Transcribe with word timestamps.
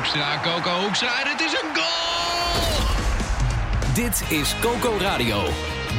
Hoekstra, 0.00 0.40
Coco 0.42 0.80
Hoekstra 0.80 1.10
het 1.22 1.40
is 1.40 1.52
een 1.52 1.74
goal! 1.74 2.84
Dit 3.94 4.22
is 4.30 4.54
Coco 4.60 4.96
Radio, 4.98 5.42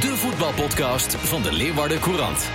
de 0.00 0.16
voetbalpodcast 0.16 1.14
van 1.14 1.42
de 1.42 1.52
Leeuwarden 1.52 2.00
Courant. 2.00 2.50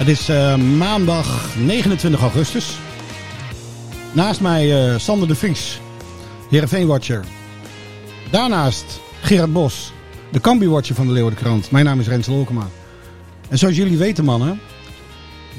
Het 0.00 0.08
is 0.08 0.30
uh, 0.30 0.56
maandag 0.56 1.56
29 1.56 2.20
augustus. 2.20 2.78
Naast 4.12 4.40
mij 4.40 4.92
uh, 4.92 4.98
Sander 4.98 5.28
de 5.28 5.34
Vries, 5.34 5.80
Heerenveen-watcher. 6.50 7.24
Daarnaast 8.30 9.00
Gerard 9.20 9.52
Bos, 9.52 9.92
de 10.32 10.40
Cambi-watcher 10.40 10.94
van 10.94 11.06
de 11.06 11.12
Leeuwardenkrant. 11.12 11.70
Mijn 11.70 11.84
naam 11.84 12.00
is 12.00 12.06
Rens 12.06 12.26
Lolkema. 12.26 12.68
En 13.48 13.58
zoals 13.58 13.76
jullie 13.76 13.98
weten 13.98 14.24
mannen, 14.24 14.60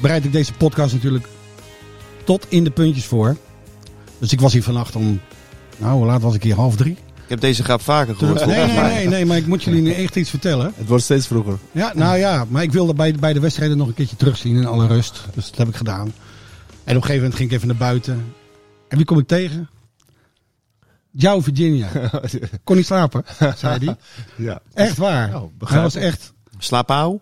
bereid 0.00 0.24
ik 0.24 0.32
deze 0.32 0.52
podcast 0.52 0.92
natuurlijk 0.92 1.26
tot 2.24 2.46
in 2.48 2.64
de 2.64 2.70
puntjes 2.70 3.04
voor. 3.04 3.36
Dus 4.18 4.32
ik 4.32 4.40
was 4.40 4.52
hier 4.52 4.62
vannacht 4.62 4.96
om, 4.96 5.20
nou 5.76 5.92
hoe 5.92 6.06
laat 6.06 6.22
was 6.22 6.34
ik 6.34 6.42
hier, 6.42 6.54
half 6.54 6.76
drie? 6.76 6.96
Ik 7.32 7.38
heb 7.38 7.50
deze 7.50 7.64
grap 7.64 7.80
vaker 7.80 8.14
gehoord. 8.14 8.46
Nee, 8.46 8.66
nee, 8.66 8.80
nee, 8.80 9.08
nee, 9.08 9.26
maar 9.26 9.36
ik 9.36 9.46
moet 9.46 9.62
jullie 9.62 9.82
nu 9.82 9.92
echt 9.92 10.16
iets 10.16 10.30
vertellen. 10.30 10.72
Het 10.76 10.88
wordt 10.88 11.04
steeds 11.04 11.26
vroeger. 11.26 11.58
Ja, 11.70 11.92
nou 11.94 12.18
ja, 12.18 12.44
maar 12.48 12.62
ik 12.62 12.72
wilde 12.72 12.94
bij, 12.94 13.14
bij 13.14 13.32
de 13.32 13.40
wedstrijden 13.40 13.76
nog 13.76 13.86
een 13.86 13.94
keertje 13.94 14.16
terugzien 14.16 14.56
in 14.56 14.66
alle 14.66 14.86
rust. 14.86 15.24
Dus 15.34 15.48
dat 15.48 15.58
heb 15.58 15.68
ik 15.68 15.76
gedaan. 15.76 16.06
En 16.06 16.10
op 16.10 16.86
een 16.86 16.94
gegeven 16.94 17.14
moment 17.14 17.34
ging 17.34 17.50
ik 17.50 17.56
even 17.56 17.68
naar 17.68 17.76
buiten. 17.76 18.34
En 18.88 18.96
wie 18.96 19.06
kom 19.06 19.18
ik 19.18 19.26
tegen? 19.26 19.68
Jouw 21.10 21.42
Virginia. 21.42 21.88
Kon 22.64 22.76
niet 22.76 22.86
slapen, 22.86 23.24
zei 23.56 23.84
hij. 23.84 23.96
Ja. 24.36 24.60
Echt 24.74 24.96
waar. 24.96 25.28
Begrijp 25.28 25.52
hij 25.58 25.82
was 25.82 25.94
echt... 25.94 26.32
Slaapauw? 26.58 27.20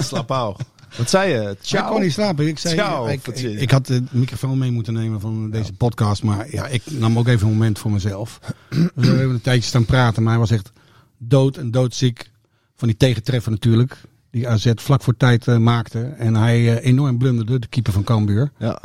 Slapauw. 0.00 0.56
Wat 0.96 1.10
zei 1.10 1.32
je? 1.32 1.56
Ik 1.78 1.84
kon 1.86 2.00
niet 2.00 2.12
slapen. 2.12 2.48
Ik, 2.48 2.58
zei, 2.58 2.74
Ciao, 2.74 3.06
ik, 3.06 3.26
ik, 3.36 3.70
had 3.70 3.86
de 3.86 4.02
microfoon 4.10 4.58
mee 4.58 4.70
moeten 4.70 4.92
nemen 4.92 5.20
van 5.20 5.50
deze 5.50 5.72
podcast. 5.72 6.22
Maar 6.22 6.46
ja, 6.50 6.66
ik 6.66 6.82
nam 6.90 7.18
ook 7.18 7.28
even 7.28 7.46
een 7.46 7.52
moment 7.52 7.78
voor 7.78 7.90
mezelf. 7.90 8.40
We 8.68 9.06
hebben 9.06 9.30
een 9.30 9.40
tijdje 9.40 9.68
staan 9.68 9.84
praten. 9.84 10.22
Maar 10.22 10.32
hij 10.32 10.40
was 10.40 10.50
echt 10.50 10.72
dood 11.18 11.56
en 11.56 11.70
doodziek 11.70 12.30
van 12.76 12.88
die 12.88 12.96
tegentreffer 12.96 13.52
natuurlijk. 13.52 13.96
Die 14.30 14.48
AZ 14.48 14.70
vlak 14.74 15.02
voor 15.02 15.16
tijd 15.16 15.48
eh, 15.48 15.56
maakte. 15.56 16.00
En 16.00 16.34
hij 16.34 16.76
eh, 16.76 16.86
enorm 16.86 17.18
blunderde, 17.18 17.58
de 17.58 17.66
keeper 17.66 17.92
van 17.92 18.04
Cambuur. 18.04 18.50
Ja. 18.58 18.80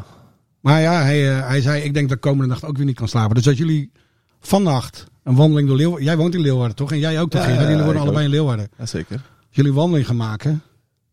Maar 0.60 0.82
ja, 0.82 1.02
hij, 1.02 1.38
eh, 1.38 1.48
hij 1.48 1.62
zei, 1.62 1.84
ik 1.84 1.94
denk 1.94 2.08
dat 2.08 2.18
ik 2.18 2.24
komende 2.24 2.48
nacht 2.48 2.64
ook 2.64 2.78
weer 2.78 2.86
niet 2.86 2.96
kan 2.96 3.08
slapen. 3.08 3.36
Dus 3.36 3.48
als 3.48 3.58
jullie 3.58 3.92
vannacht 4.40 5.06
een 5.24 5.36
wandeling 5.36 5.68
door 5.68 5.78
Leeuwarden... 5.78 6.06
Jij 6.06 6.18
woont 6.18 6.36
in 6.36 6.42
Leeuwarden 6.42 6.76
toch? 6.76 6.92
En 6.92 7.00
jij 7.00 7.22
ook 7.22 7.30
toch? 7.30 7.46
Ja, 7.46 7.70
jullie 7.70 7.84
wonen 7.84 8.02
allebei 8.02 8.26
in 8.26 8.32
Leeuwarden. 8.32 8.70
ja, 8.78 8.86
zeker. 8.86 9.16
Als 9.16 9.60
jullie 9.60 9.72
een 9.72 9.78
wandeling 9.78 10.08
gaan 10.08 10.16
maken... 10.16 10.62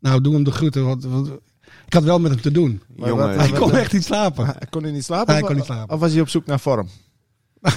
Nou, 0.01 0.21
doe 0.21 0.35
hem 0.35 0.45
de 0.45 0.51
groeten. 0.51 0.85
Want, 0.85 1.05
want 1.05 1.29
ik 1.87 1.93
had 1.93 2.03
wel 2.03 2.19
met 2.21 2.31
hem 2.31 2.41
te 2.41 2.51
doen. 2.51 2.83
Maar 2.97 3.09
Jongen, 3.09 3.27
wat- 3.27 3.37
Hij 3.37 3.49
wat- 3.49 3.59
kon 3.59 3.77
echt 3.77 3.93
niet 3.93 4.05
slapen. 4.05 4.47
Hij 4.47 4.67
kon 4.71 4.83
hij 4.83 4.93
niet 4.93 5.05
slapen? 5.05 5.33
Hij 5.33 5.43
of- 5.43 5.47
kon 5.49 5.57
niet 5.57 5.65
slapen. 5.65 5.95
Of 5.95 6.01
was 6.01 6.13
hij 6.13 6.21
op 6.21 6.29
zoek 6.29 6.47
naar 6.47 6.61
vorm? 6.61 6.89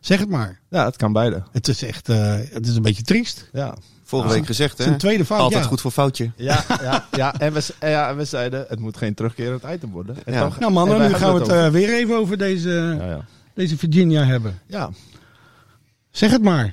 Zeg 0.00 0.18
het 0.18 0.28
maar. 0.28 0.60
Ja, 0.70 0.84
het 0.84 0.96
kan 0.96 1.12
beide. 1.12 1.42
Het 1.52 1.68
is 1.68 1.82
echt, 1.82 2.08
eh, 2.08 2.34
het 2.50 2.66
is 2.66 2.74
een 2.76 2.82
beetje 2.82 3.02
triest. 3.02 3.48
Ja. 3.52 3.74
Vorige 4.04 4.32
week 4.34 4.46
gezegd, 4.46 4.78
hè? 4.78 4.84
Zijn 4.84 4.98
tweede 4.98 5.24
fout, 5.24 5.40
Altijd 5.40 5.62
ja. 5.62 5.68
goed 5.68 5.80
voor 5.80 5.90
foutje. 5.90 6.30
Ja, 6.36 6.64
ja, 6.82 7.06
ja. 7.10 7.38
En, 7.38 7.52
we, 7.52 7.66
ja, 7.80 8.08
en 8.08 8.16
we 8.16 8.24
zeiden, 8.24 8.64
het 8.68 8.78
moet 8.78 8.96
geen 8.96 9.14
terugkerend 9.14 9.62
item 9.72 9.90
worden. 9.90 10.16
En 10.24 10.32
Ja. 10.32 10.40
toch- 10.44 10.58
Nou 10.58 10.72
mannen, 10.72 11.00
nu 11.08 11.14
gaan 11.14 11.34
we 11.34 11.40
het 11.40 11.48
eh, 11.48 11.68
weer 11.68 11.94
even 11.94 12.16
over 12.16 12.38
deze, 12.38 12.96
ja. 13.00 13.24
deze 13.54 13.76
Virginia 13.76 14.24
hebben. 14.24 14.58
ja, 14.66 14.90
Zeg 16.10 16.30
het 16.30 16.42
maar. 16.42 16.70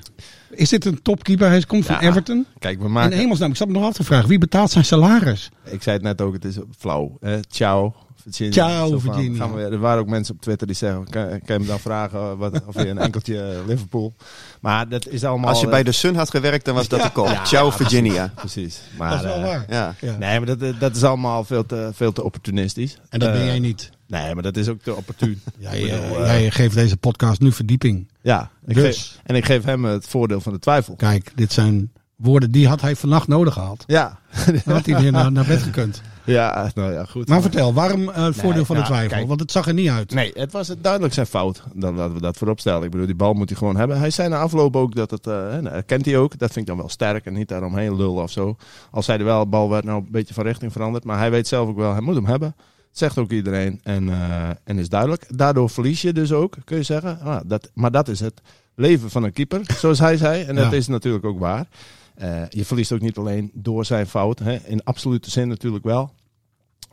Is 0.50 0.68
dit 0.68 0.84
een 0.84 1.02
topkeeper? 1.02 1.48
Hij 1.48 1.62
komt 1.62 1.86
van 1.86 1.94
Ja. 2.00 2.08
Everton. 2.08 2.46
kijk, 2.58 2.78
we 2.78 2.84
In 2.84 2.92
maken... 2.92 3.16
hemelsnaam, 3.18 3.50
ik 3.50 3.56
zat 3.56 3.66
me 3.66 3.72
nog 3.72 3.84
af 3.84 3.92
te 3.94 4.04
vragen. 4.04 4.28
Wie 4.28 4.38
betaalt 4.38 4.70
zijn 4.70 4.84
salaris? 4.84 5.50
Ik 5.64 5.82
zei 5.82 5.96
het 5.96 6.04
net 6.04 6.20
ook, 6.20 6.32
het 6.32 6.44
is 6.44 6.56
flauw. 6.78 7.18
ciao, 7.50 7.94
Virginia. 8.22 8.52
Ciao, 8.52 8.98
Virginia. 8.98 9.38
Gaan 9.38 9.50
we, 9.50 9.56
weer- 9.56 9.72
er 9.72 9.78
waren 9.78 10.00
ook 10.00 10.08
mensen 10.08 10.34
op 10.34 10.40
Twitter 10.40 10.66
die 10.66 10.76
zeggen, 10.76 11.04
kan, 11.10 11.28
kan 11.28 11.38
je 11.46 11.52
hem 11.52 11.66
dan 11.66 11.80
vragen 11.80 12.38
wat, 12.38 12.60
of 12.66 12.74
je 12.74 12.88
een 12.88 12.98
enkeltje 12.98 13.40
eh, 13.42 13.66
Liverpool. 13.66 14.14
Maar 14.60 14.88
dat 14.88 15.06
is 15.08 15.24
allemaal... 15.24 15.48
Als 15.48 15.60
je 15.60 15.68
bij 15.68 15.78
eh, 15.78 15.84
de 15.84 15.92
Sun 15.92 16.14
had 16.14 16.30
gewerkt, 16.30 16.64
dan 16.64 16.74
was 16.74 16.88
dat 16.88 17.02
de 17.02 17.10
kop. 17.10 17.26
Ja, 17.26 17.44
Ciao, 17.44 17.70
Virginia. 17.70 18.32
Precies. 18.34 18.80
Maar, 18.98 19.10
Dat 19.10 19.18
is 19.18 19.24
wel 19.26 19.34
eh, 19.36 19.42
waar. 19.44 19.64
Ja. 19.68 19.94
Ja. 20.00 20.16
Nee, 20.18 20.40
maar 20.40 20.56
dat, 20.58 20.80
dat 20.80 20.96
is 20.96 21.02
allemaal 21.04 21.44
veel 21.44 21.66
te, 21.66 21.90
veel 21.94 22.12
te 22.12 22.24
opportunistisch. 22.24 22.98
En 23.10 23.18
dat 23.18 23.32
ben 23.32 23.40
Eh, 23.40 23.46
jij 23.46 23.58
niet. 23.58 23.90
Nee, 24.08 24.34
maar 24.34 24.42
dat 24.42 24.56
is 24.56 24.68
ook 24.68 24.80
te 24.82 24.94
opportun. 24.94 25.40
Jij, 25.58 25.90
eh, 25.90 26.00
bedoel, 26.00 26.24
eh, 26.24 26.40
jij 26.40 26.50
geeft 26.50 26.74
deze 26.74 26.96
podcast 26.96 27.40
nu 27.40 27.52
verdieping. 27.52 28.08
Ja, 28.22 28.50
ik 28.66 28.74
Dus. 28.74 28.84
geef, 28.84 29.20
en 29.24 29.34
ik 29.34 29.44
geef 29.44 29.64
hem 29.64 29.84
het 29.84 30.08
voordeel 30.08 30.40
van 30.40 30.52
de 30.52 30.58
twijfel. 30.58 30.94
Kijk, 30.96 31.32
dit 31.34 31.52
zijn 31.52 31.92
woorden 32.16 32.50
die 32.50 32.68
had 32.68 32.80
hij 32.80 32.96
vannacht 32.96 33.28
nodig 33.28 33.52
gehad. 33.54 33.84
Ja, 33.86 34.18
Dan 34.64 34.74
had 34.74 34.86
hij 34.86 35.00
weer 35.00 35.12
naar, 35.12 35.32
naar 35.32 35.46
bed 35.46 35.62
gekund. 35.62 36.02
ja 36.24 36.70
nou 36.74 36.92
ja, 36.92 37.04
goed. 37.04 37.28
Maar 37.28 37.40
vertel, 37.42 37.72
waarom 37.74 38.08
eh, 38.08 38.24
het 38.24 38.34
voordeel 38.34 38.52
Nee, 38.54 38.64
van 38.64 38.74
de 38.76 38.82
nou, 38.82 38.92
twijfel? 38.94 39.16
kijk. 39.16 39.28
Want 39.28 39.40
het 39.40 39.50
zag 39.52 39.66
er 39.66 39.74
niet 39.74 39.88
uit. 39.88 40.14
Nee, 40.14 40.30
het 40.34 40.52
was 40.52 40.70
duidelijk 40.80 41.14
zijn 41.14 41.26
fout. 41.26 41.62
Dan 41.74 41.94
laten 41.94 42.14
we 42.14 42.20
dat 42.20 42.36
voorop 42.36 42.60
stellen. 42.60 42.82
Ik 42.84 42.90
bedoel, 42.90 43.06
die 43.06 43.14
bal 43.14 43.32
moet 43.34 43.48
hij 43.48 43.58
gewoon 43.58 43.76
hebben. 43.76 43.98
Hij 43.98 44.10
zei 44.10 44.28
na 44.28 44.38
afloop 44.38 44.76
ook 44.76 44.94
dat 44.94 45.10
het, 45.10 45.24
nou, 45.24 45.80
kent 45.82 46.04
hij 46.04 46.16
ook. 46.18 46.38
Dat 46.38 46.52
vind 46.52 46.60
ik 46.60 46.66
dan 46.66 46.76
wel 46.76 46.88
sterk 46.88 47.26
en 47.26 47.32
niet 47.32 47.48
daaromheen 47.48 47.96
lullen 47.96 48.22
of 48.22 48.30
zo. 48.30 48.56
Al 48.90 49.02
zei 49.02 49.16
hij 49.16 49.26
wel, 49.26 49.40
de 49.42 49.46
bal 49.50 49.70
werd 49.70 49.84
nou 49.84 49.98
een 49.98 50.08
beetje 50.10 50.34
van 50.34 50.44
richting 50.44 50.72
veranderd. 50.72 51.04
Maar 51.04 51.18
hij 51.18 51.30
weet 51.30 51.48
zelf 51.48 51.68
ook 51.68 51.76
wel, 51.76 51.92
hij 51.92 52.00
moet 52.00 52.14
hem 52.14 52.26
hebben. 52.26 52.54
Zegt 52.90 53.18
ook 53.18 53.30
iedereen 53.30 53.80
en, 53.82 54.08
eh, 54.08 54.48
en 54.64 54.78
is 54.78 54.88
duidelijk. 54.88 55.38
Daardoor 55.38 55.70
verlies 55.70 56.02
je 56.02 56.12
dus 56.12 56.32
ook, 56.32 56.56
kun 56.64 56.76
je 56.76 56.82
zeggen. 56.82 57.20
Ah, 57.20 57.40
dat, 57.46 57.70
maar 57.74 57.90
dat 57.90 58.08
is 58.08 58.20
het 58.20 58.40
leven 58.74 59.10
van 59.10 59.22
een 59.22 59.32
keeper, 59.32 59.60
zoals 59.80 59.98
hij 59.98 60.16
zei. 60.16 60.42
En 60.42 60.54
dat 60.54 60.70
Ja. 60.70 60.76
is 60.76 60.86
natuurlijk 60.86 61.24
ook 61.24 61.38
waar. 61.38 61.66
Eh, 62.14 62.42
je 62.48 62.64
verliest 62.64 62.92
ook 62.92 63.00
niet 63.00 63.16
alleen 63.16 63.50
door 63.54 63.84
zijn 63.84 64.06
fout. 64.06 64.38
Hè. 64.38 64.58
In 64.66 64.84
absolute 64.84 65.30
zin 65.30 65.48
natuurlijk 65.48 65.84
wel. 65.84 66.12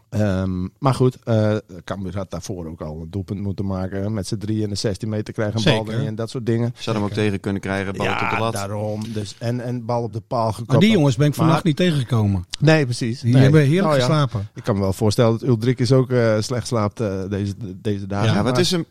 Ehm, 0.09 0.67
maar 0.79 0.93
goed, 0.93 1.17
eh 1.23 1.55
Cambuur 1.83 2.15
had 2.17 2.31
daarvoor 2.31 2.67
ook 2.67 2.81
al 2.81 3.01
een 3.01 3.11
doelpunt 3.11 3.39
moeten 3.41 3.65
maken. 3.65 4.13
Met 4.13 4.27
z'n 4.27 4.37
drie 4.37 4.61
in 4.61 4.69
de 4.69 4.75
16 4.75 5.09
meter 5.09 5.33
krijgen 5.33 5.57
een 5.71 5.83
bal 5.85 5.93
erin 5.93 6.07
en 6.07 6.15
dat 6.15 6.29
soort 6.29 6.45
dingen. 6.45 6.73
Zou 6.77 6.95
hem 6.95 7.05
ook 7.05 7.11
tegen 7.11 7.39
kunnen 7.39 7.61
krijgen, 7.61 7.95
bal 7.95 8.07
op 8.07 8.29
de 8.29 8.39
lat. 8.39 8.53
daarom. 8.53 9.13
Dus, 9.13 9.35
en, 9.39 9.59
en 9.61 9.85
bal 9.85 10.03
op 10.03 10.13
de 10.13 10.21
paal 10.27 10.51
gekopt. 10.51 10.71
Maar 10.71 10.79
die 10.79 10.91
jongens 10.91 11.15
ben 11.15 11.27
ik 11.27 11.33
vannacht 11.33 11.55
Maar- 11.57 11.65
niet 11.67 11.75
tegengekomen. 11.77 12.45
Nee, 12.59 12.83
precies. 12.85 13.19
Die 13.21 13.33
Nee. 13.33 13.41
hebben 13.41 13.61
heerlijk 13.61 13.81
Nou 13.85 13.95
ja, 13.95 14.01
geslapen. 14.05 14.47
Ik 14.53 14.63
kan 14.63 14.75
me 14.75 14.81
wel 14.81 14.93
voorstellen 14.93 15.31
dat 15.31 15.43
Ulrik 15.49 15.79
is 15.79 15.91
ook 15.91 16.11
eh, 16.11 16.35
slecht 16.39 16.67
slaapt 16.67 16.99
eh, 16.99 17.21
deze, 17.29 17.53
deze 17.81 18.07
dagen. 18.07 18.33
Ja, 18.33 18.43
wat 18.43 18.51
Maar- 18.51 18.61
is 18.61 18.71
hem... 18.71 18.85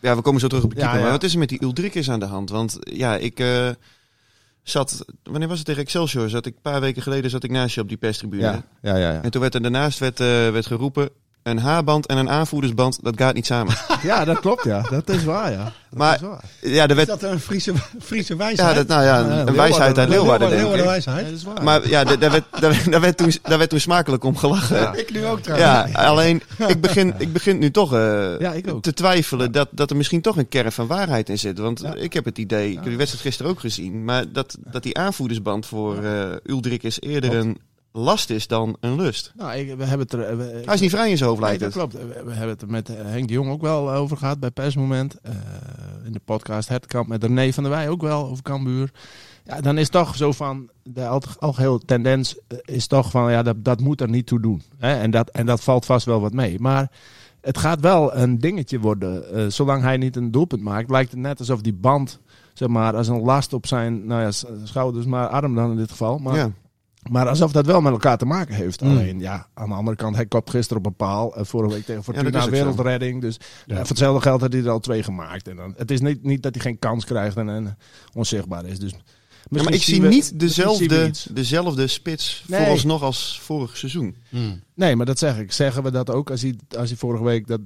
Ja, 0.00 0.16
we 0.16 0.22
komen 0.22 0.40
zo 0.40 0.46
terug 0.46 0.64
op 0.64 0.70
de 0.70 0.76
Ja, 0.76 0.82
keeper. 0.82 0.98
ja. 1.00 1.04
Maar 1.04 1.14
wat 1.18 1.24
is 1.24 1.32
er 1.32 1.38
met 1.38 1.48
die 1.48 1.62
Uldrikis 1.62 2.10
aan 2.10 2.20
de 2.20 2.26
hand? 2.26 2.50
Want 2.50 2.78
ja, 2.80 3.16
ik 3.16 3.40
eh, 3.40 3.68
zat... 4.64 5.04
Wanneer 5.22 5.48
was 5.48 5.56
het 5.56 5.66
tegen 5.66 5.82
Excelsior? 5.82 6.28
Zat 6.28 6.46
ik, 6.46 6.54
een 6.54 6.60
paar 6.62 6.80
weken 6.80 7.02
geleden 7.02 7.30
zat 7.30 7.44
ik 7.44 7.50
naast 7.50 7.74
je 7.74 7.80
op 7.80 7.88
die 7.88 7.96
perstribune. 7.96 8.42
Ja, 8.42 8.64
ja, 8.82 8.96
ja. 8.96 9.12
Ja, 9.12 9.22
En 9.22 9.30
toen 9.30 9.40
werd 9.40 9.54
er 9.54 9.62
daarnaast 9.62 9.98
werd, 9.98 10.20
eh, 10.20 10.26
werd 10.26 10.66
geroepen... 10.66 11.10
Een 11.44 11.58
haarband 11.58 12.06
en 12.06 12.16
een 12.16 12.30
aanvoerdersband, 12.30 12.98
dat 13.02 13.14
gaat 13.16 13.34
niet 13.34 13.46
samen. 13.46 13.74
ja 14.02 14.24
dat 14.24 14.40
klopt, 14.40 14.64
ja. 14.64 14.80
Dat 14.90 15.08
is 15.08 15.24
waar, 15.24 15.50
ja. 15.52 15.64
Dat 15.64 15.72
Maar- 15.98 16.14
is 16.14 16.20
waar. 16.20 16.44
ja, 16.60 16.82
er 16.82 16.90
Is 16.90 16.96
werd... 16.96 17.08
dat 17.08 17.22
een 17.22 17.40
Friese, 17.40 17.72
Friese 18.00 18.36
wijsheid? 18.36 18.68
Ja, 18.68 18.74
dat, 18.74 18.86
nou 18.86 19.02
ja, 19.04 19.18
Ja, 19.18 19.46
een 19.46 19.54
wijsheid 19.54 19.98
uit 19.98 20.08
Leeuwarden, 20.08 20.48
denk 20.48 20.60
Leeuwarden 20.60 20.84
ik. 20.86 20.90
wijsheid. 20.90 21.24
Dat 21.26 21.34
is 21.34 21.42
waar. 21.44 21.62
Maar 21.62 21.88
ja, 21.88 22.04
daar 22.04 22.30
werd, 22.30 22.44
daar, 22.90 23.00
werd 23.00 23.16
toen, 23.16 23.32
daar 23.42 23.58
werd 23.58 23.70
toen 23.70 23.80
smakelijk 23.80 24.24
om 24.24 24.36
gelachen. 24.36 24.98
Ik 24.98 25.12
nu 25.12 25.26
ook 25.26 25.40
trouwens. 25.40 25.92
Ja, 25.92 26.02
alleen 26.06 26.42
ik 26.66 26.80
begin, 26.80 27.14
ik 27.18 27.32
begin 27.32 27.58
nu 27.58 27.70
toch 27.70 27.94
eh, 27.94 28.38
Ja, 28.38 28.52
ik 28.52 28.68
ook. 28.72 28.82
te 28.82 28.92
twijfelen 28.94 29.52
dat, 29.52 29.68
dat 29.70 29.90
er 29.90 29.96
misschien 29.96 30.20
toch 30.20 30.36
een 30.36 30.48
kern 30.48 30.72
van 30.72 30.86
waarheid 30.86 31.28
in 31.28 31.38
zit. 31.38 31.58
Want 31.58 31.80
Ja. 31.80 31.94
ik 31.94 32.12
heb 32.12 32.24
het 32.24 32.38
idee, 32.38 32.68
ik 32.68 32.74
heb 32.74 32.84
die 32.84 32.96
wedstrijd 32.96 33.24
gisteren 33.26 33.50
ook 33.52 33.60
gezien, 33.60 34.04
maar 34.04 34.32
dat, 34.32 34.56
dat 34.60 34.82
die 34.82 34.98
aanvoerdersband 34.98 35.66
voor 35.66 36.04
eh 36.04 36.22
Uldrik 36.44 36.82
is 36.82 37.00
eerder 37.00 37.34
een 37.34 37.58
last 37.96 38.30
is 38.30 38.46
dan 38.46 38.76
een 38.80 38.96
lust. 38.96 39.32
nou, 39.36 39.54
ik, 39.58 39.76
we 39.76 39.84
hebben 39.84 40.06
het 40.06 40.12
er... 40.12 40.22
eh, 40.22 40.36
we- 40.36 40.62
Hij 40.64 40.74
is 40.74 40.80
niet 40.80 40.90
vrij 40.90 41.10
in 41.10 41.16
zijn 41.16 41.28
hoofd, 41.28 41.40
Nee, 41.42 41.48
lijkt 41.58 41.74
dat 41.74 41.82
het. 41.82 41.92
klopt. 41.92 42.06
We, 42.14 42.22
we 42.24 42.30
hebben 42.30 42.48
het 42.48 42.62
er 42.62 42.70
met 42.70 42.88
eh, 42.88 42.96
Henk 43.04 43.28
de 43.28 43.34
Jong 43.34 43.50
ook 43.50 43.60
wel 43.62 43.92
over 43.92 44.16
gehad 44.16 44.40
bij 44.40 44.50
persmoment. 44.50 45.20
Eh, 45.22 45.32
in 46.04 46.12
de 46.12 46.20
podcast 46.24 46.68
Hertkamp 46.68 47.08
met 47.08 47.24
René 47.24 47.52
van 47.52 47.62
der 47.62 47.72
Wij 47.72 47.88
ook 47.88 48.02
wel 48.02 48.26
over 48.28 48.42
Cambuur. 48.42 48.90
Ja, 49.44 49.60
dan 49.60 49.78
is 49.78 49.88
toch 49.88 50.16
zo 50.16 50.32
van, 50.32 50.68
de 50.82 51.06
al- 51.06 51.22
algehele 51.38 51.80
tendens 51.86 52.36
eh, 52.48 52.58
is 52.64 52.86
toch 52.86 53.10
van, 53.10 53.30
ja, 53.30 53.42
dat, 53.42 53.64
dat 53.64 53.80
moet 53.80 54.00
er 54.00 54.08
niet 54.08 54.26
toe 54.26 54.40
doen. 54.40 54.62
Hè? 54.78 54.94
En, 55.00 55.10
dat, 55.10 55.30
en 55.30 55.46
dat 55.46 55.60
valt 55.62 55.84
vast 55.84 56.06
wel 56.06 56.20
wat 56.20 56.32
mee. 56.32 56.60
Maar 56.60 56.90
het 57.40 57.58
gaat 57.58 57.80
wel 57.80 58.14
een 58.16 58.38
dingetje 58.38 58.80
worden. 58.80 59.32
Eh, 59.34 59.46
zolang 59.48 59.82
hij 59.82 59.96
niet 59.96 60.16
een 60.16 60.30
doelpunt 60.30 60.62
maakt, 60.62 60.90
lijkt 60.90 61.10
het 61.10 61.20
net 61.20 61.38
alsof 61.38 61.60
die 61.60 61.74
band, 61.74 62.18
zeg 62.54 62.68
maar, 62.68 62.96
als 62.96 63.08
een 63.08 63.20
last 63.20 63.52
op 63.52 63.66
zijn, 63.66 64.06
nou 64.06 64.22
ja, 64.22 64.30
schouders, 64.64 65.06
maar 65.06 65.28
arm 65.28 65.54
dan 65.54 65.70
in 65.70 65.76
dit 65.76 65.90
geval. 65.90 66.18
Maar, 66.18 66.36
Ja. 66.36 66.50
Maar 67.10 67.28
alsof 67.28 67.52
dat 67.52 67.66
wel 67.66 67.80
met 67.80 67.92
elkaar 67.92 68.18
te 68.18 68.24
maken 68.24 68.54
heeft. 68.54 68.80
Mm. 68.80 68.90
Alleen, 68.90 69.18
ja, 69.20 69.46
aan 69.54 69.68
de 69.68 69.74
andere 69.74 69.96
kant, 69.96 70.16
hij 70.16 70.26
kopt 70.26 70.50
gisteren 70.50 70.78
op 70.82 70.86
een 70.86 70.96
paal. 70.96 71.36
eh, 71.36 71.44
vorige 71.44 71.74
week 71.74 71.84
tegen 71.84 72.04
Fortuna 72.04 72.40
zo. 72.40 72.50
wereldredding. 72.50 73.20
Dus 73.20 73.36
Ja. 73.66 73.72
eh, 73.72 73.78
voor 73.78 73.88
hetzelfde 73.88 74.20
geld 74.22 74.40
had 74.40 74.52
hij 74.52 74.62
er 74.62 74.70
al 74.70 74.80
twee 74.80 75.02
gemaakt. 75.02 75.48
En 75.48 75.56
dan, 75.56 75.74
het 75.76 75.90
is 75.90 76.00
niet, 76.00 76.22
niet 76.22 76.42
dat 76.42 76.54
hij 76.54 76.62
geen 76.62 76.78
kans 76.78 77.04
krijgt 77.04 77.36
en, 77.36 77.48
en 77.48 77.78
onzichtbaar 78.14 78.64
is. 78.66 78.78
Dus 78.78 78.92
Ja, 79.50 79.62
maar 79.62 79.72
ik 79.72 79.82
zie 79.82 80.00
we- 80.02 80.08
niet 80.08 80.40
dezelfde, 80.40 81.10
dezelfde 81.30 81.86
spits 81.86 82.44
Nee. 82.46 82.60
vooralsnog 82.60 83.02
als 83.02 83.40
vorig 83.42 83.76
seizoen. 83.76 84.16
Nee, 84.76 84.96
maar 84.96 85.06
dat 85.06 85.18
zeg 85.18 85.38
ik. 85.38 85.52
Zeggen 85.52 85.82
we 85.82 85.90
dat 85.90 86.10
ook 86.10 86.30
als 86.30 86.42
hij, 86.42 86.54
als 86.78 86.88
hij 86.88 86.98
vorige 86.98 87.24
week 87.24 87.46
dat, 87.46 87.60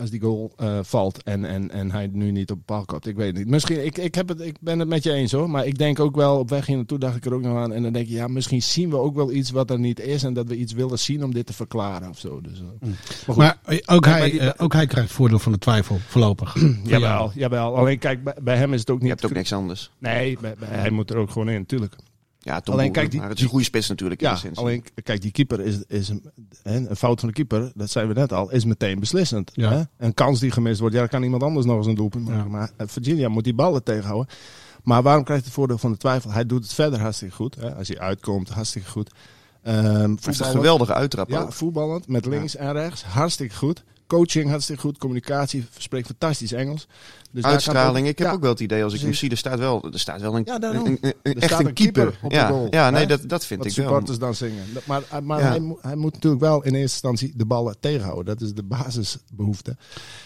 als 0.00 0.10
die 0.10 0.20
goal 0.20 0.52
eh, 0.56 0.78
valt 0.82 1.22
en, 1.22 1.44
en, 1.44 1.70
en 1.70 1.90
hij 1.90 2.08
nu 2.12 2.30
niet 2.30 2.50
op 2.50 2.58
paal 2.64 2.84
komt? 2.84 3.06
Ik 3.06 3.16
weet 3.16 3.26
het 3.26 3.36
niet. 3.36 3.46
Misschien, 3.48 3.84
ik, 3.84 3.98
ik, 3.98 4.14
heb 4.14 4.28
het, 4.28 4.40
ik 4.40 4.56
ben 4.60 4.78
het 4.78 4.88
met 4.88 5.02
je 5.02 5.12
eens 5.12 5.32
hoor. 5.32 5.50
Maar 5.50 5.66
ik 5.66 5.78
denk 5.78 6.00
ook 6.00 6.16
wel, 6.16 6.38
op 6.38 6.50
weg 6.50 6.66
hier 6.66 6.76
naartoe 6.76 6.98
dacht 6.98 7.16
ik 7.16 7.24
er 7.24 7.34
ook 7.34 7.42
nog 7.42 7.56
aan. 7.56 7.72
En 7.72 7.82
dan 7.82 7.92
denk 7.92 8.06
je, 8.08 8.14
ja, 8.14 8.26
misschien 8.26 8.62
zien 8.62 8.90
we 8.90 8.96
ook 8.96 9.14
wel 9.14 9.32
iets 9.32 9.50
wat 9.50 9.70
er 9.70 9.78
niet 9.78 10.00
is. 10.00 10.22
En 10.22 10.34
dat 10.34 10.48
we 10.48 10.56
iets 10.56 10.72
willen 10.72 10.98
zien 10.98 11.24
om 11.24 11.34
dit 11.34 11.46
te 11.46 11.52
verklaren 11.52 12.08
of 12.08 12.18
zo. 12.18 12.40
Dus, 12.40 12.60
eh, 12.80 12.88
goed. 13.24 13.36
Maar 13.36 13.58
eh, 13.64 13.78
ook, 13.86 14.04
hij, 14.06 14.30
die- 14.30 14.58
ook 14.58 14.72
hij 14.72 14.86
krijgt 14.86 15.12
voordeel 15.12 15.38
van 15.38 15.52
de 15.52 15.58
twijfel 15.58 15.98
voorlopig. 16.06 16.56
Jawel, 16.84 17.30
jawel. 17.34 17.76
Alleen 17.76 17.98
kijk, 17.98 18.24
bij, 18.24 18.34
bij 18.42 18.56
hem 18.56 18.72
is 18.72 18.80
het 18.80 18.90
ook 18.90 18.96
Je 18.98 19.02
niet... 19.02 19.12
hebt 19.12 19.24
ook 19.24 19.36
niks 19.36 19.52
anders. 19.52 19.90
Nee, 19.98 20.38
bij- 20.40 20.54
bij- 20.58 20.68
hij 20.68 20.90
moet 20.90 21.10
er 21.10 21.16
ook 21.16 21.30
gewoon 21.30 21.48
in, 21.48 21.58
natuurlijk. 21.58 21.96
Ja, 22.44 22.60
Tom 22.60 22.74
Alleen, 22.74 22.86
Boer, 22.86 22.96
kijk, 22.96 23.10
die- 23.10 23.20
maar 23.20 23.28
het 23.28 23.38
is 23.38 23.44
een 23.44 23.50
goede 23.50 23.64
spits 23.64 23.88
natuurlijk 23.88 24.22
in 24.22 24.28
Ja, 24.28 24.38
alleen 24.54 24.84
kijk, 25.02 25.20
die 25.22 25.30
keeper 25.30 25.60
is, 25.60 25.82
is 25.86 26.08
een, 26.08 26.24
hè, 26.62 26.88
een 26.88 26.96
fout 26.96 27.20
van 27.20 27.28
de 27.28 27.34
keeper, 27.34 27.72
dat 27.74 27.90
zijn 27.90 28.08
we 28.08 28.14
net 28.14 28.32
al, 28.32 28.50
is 28.50 28.64
meteen 28.64 29.00
beslissend. 29.00 29.50
Ja. 29.54 29.70
Hè? 29.72 29.82
Een 29.98 30.14
kans 30.14 30.40
die 30.40 30.50
gemist 30.50 30.80
wordt, 30.80 30.94
ja, 30.94 31.00
dan 31.00 31.10
kan 31.10 31.22
iemand 31.22 31.42
anders 31.42 31.66
nog 31.66 31.76
eens 31.76 31.86
een 31.86 31.94
doelpunt 31.94 32.24
maken. 32.24 32.42
Ja. 32.44 32.48
Maar 32.50 32.70
eh, 32.76 32.86
Virginia 32.88 33.28
moet 33.28 33.44
die 33.44 33.54
ballen 33.54 33.82
tegenhouden. 33.82 34.34
Maar 34.82 35.02
waarom 35.02 35.24
krijgt 35.24 35.42
hij 35.42 35.50
het 35.52 35.60
voordeel 35.60 35.78
van 35.78 35.92
de 35.92 35.98
twijfel? 35.98 36.30
Hij 36.30 36.46
doet 36.46 36.62
het 36.62 36.72
verder 36.74 37.00
hartstikke 37.00 37.34
goed. 37.34 37.54
Hè? 37.54 37.74
Als 37.74 37.88
hij 37.88 37.98
uitkomt, 37.98 38.48
hartstikke 38.48 38.88
goed. 38.88 39.10
Ehm 39.62 39.74
Hij 39.84 39.90
heeft 39.92 40.00
een 40.08 40.16
voetballend- 40.22 40.56
geweldige 40.56 40.94
uittrap 40.94 41.28
Ja, 41.30 41.40
ook. 41.40 41.52
voetballend, 41.52 42.08
met 42.08 42.26
links 42.26 42.56
en 42.56 42.72
rechts, 42.72 43.04
hartstikke 43.04 43.54
goed. 43.56 43.84
Coaching 44.06 44.48
hartstikke 44.50 44.80
goed, 44.82 44.98
communicatie, 44.98 45.64
spreekt 45.78 46.06
fantastisch 46.06 46.52
Engels. 46.52 46.86
Dus 47.30 47.44
Uitstraling. 47.44 48.04
ook- 48.04 48.10
Ik 48.12 48.18
heb 48.18 48.26
ja, 48.28 48.32
ook 48.32 48.40
wel 48.40 48.50
het 48.50 48.60
idee, 48.60 48.84
als 48.84 48.92
ik 48.92 48.98
hem 49.00 49.08
precies. 49.08 49.18
zie, 49.20 49.30
er 49.30 49.36
staat 49.36 49.58
wel, 49.58 49.88
er 49.92 49.98
staat 49.98 50.20
wel 50.20 50.36
een, 50.36 50.42
Ja, 50.44 50.58
daarom. 50.58 50.86
een, 50.86 50.98
een- 51.00 51.14
een- 51.22 51.34
Er 51.34 51.42
echt 51.42 51.52
staat 51.52 51.64
een 51.66 51.72
keeper. 51.72 52.18
op 52.22 52.30
de 52.30 52.36
ja, 52.36 52.48
goal, 52.48 52.66
ja, 52.70 52.90
nee, 52.90 53.00
hè? 53.00 53.06
dat, 53.06 53.28
dat 53.28 53.46
vind 53.46 53.60
wat 53.62 53.68
ik 53.70 53.76
wel. 53.76 53.86
supporters 53.86 54.18
dan 54.18 54.34
zingen. 54.34 54.64
Maar, 54.84 55.02
maar 55.22 55.40
Ja. 55.40 55.46
hij, 55.48 55.60
moet- 55.60 55.82
hij 55.82 55.96
moet 55.96 56.12
natuurlijk 56.12 56.42
wel 56.42 56.56
in 56.56 56.74
eerste 56.74 56.80
instantie 56.80 57.32
de 57.36 57.44
ballen 57.46 57.76
tegenhouden. 57.80 58.24
Dat 58.24 58.40
is 58.40 58.54
de 58.54 58.62
basisbehoefte. 58.62 59.76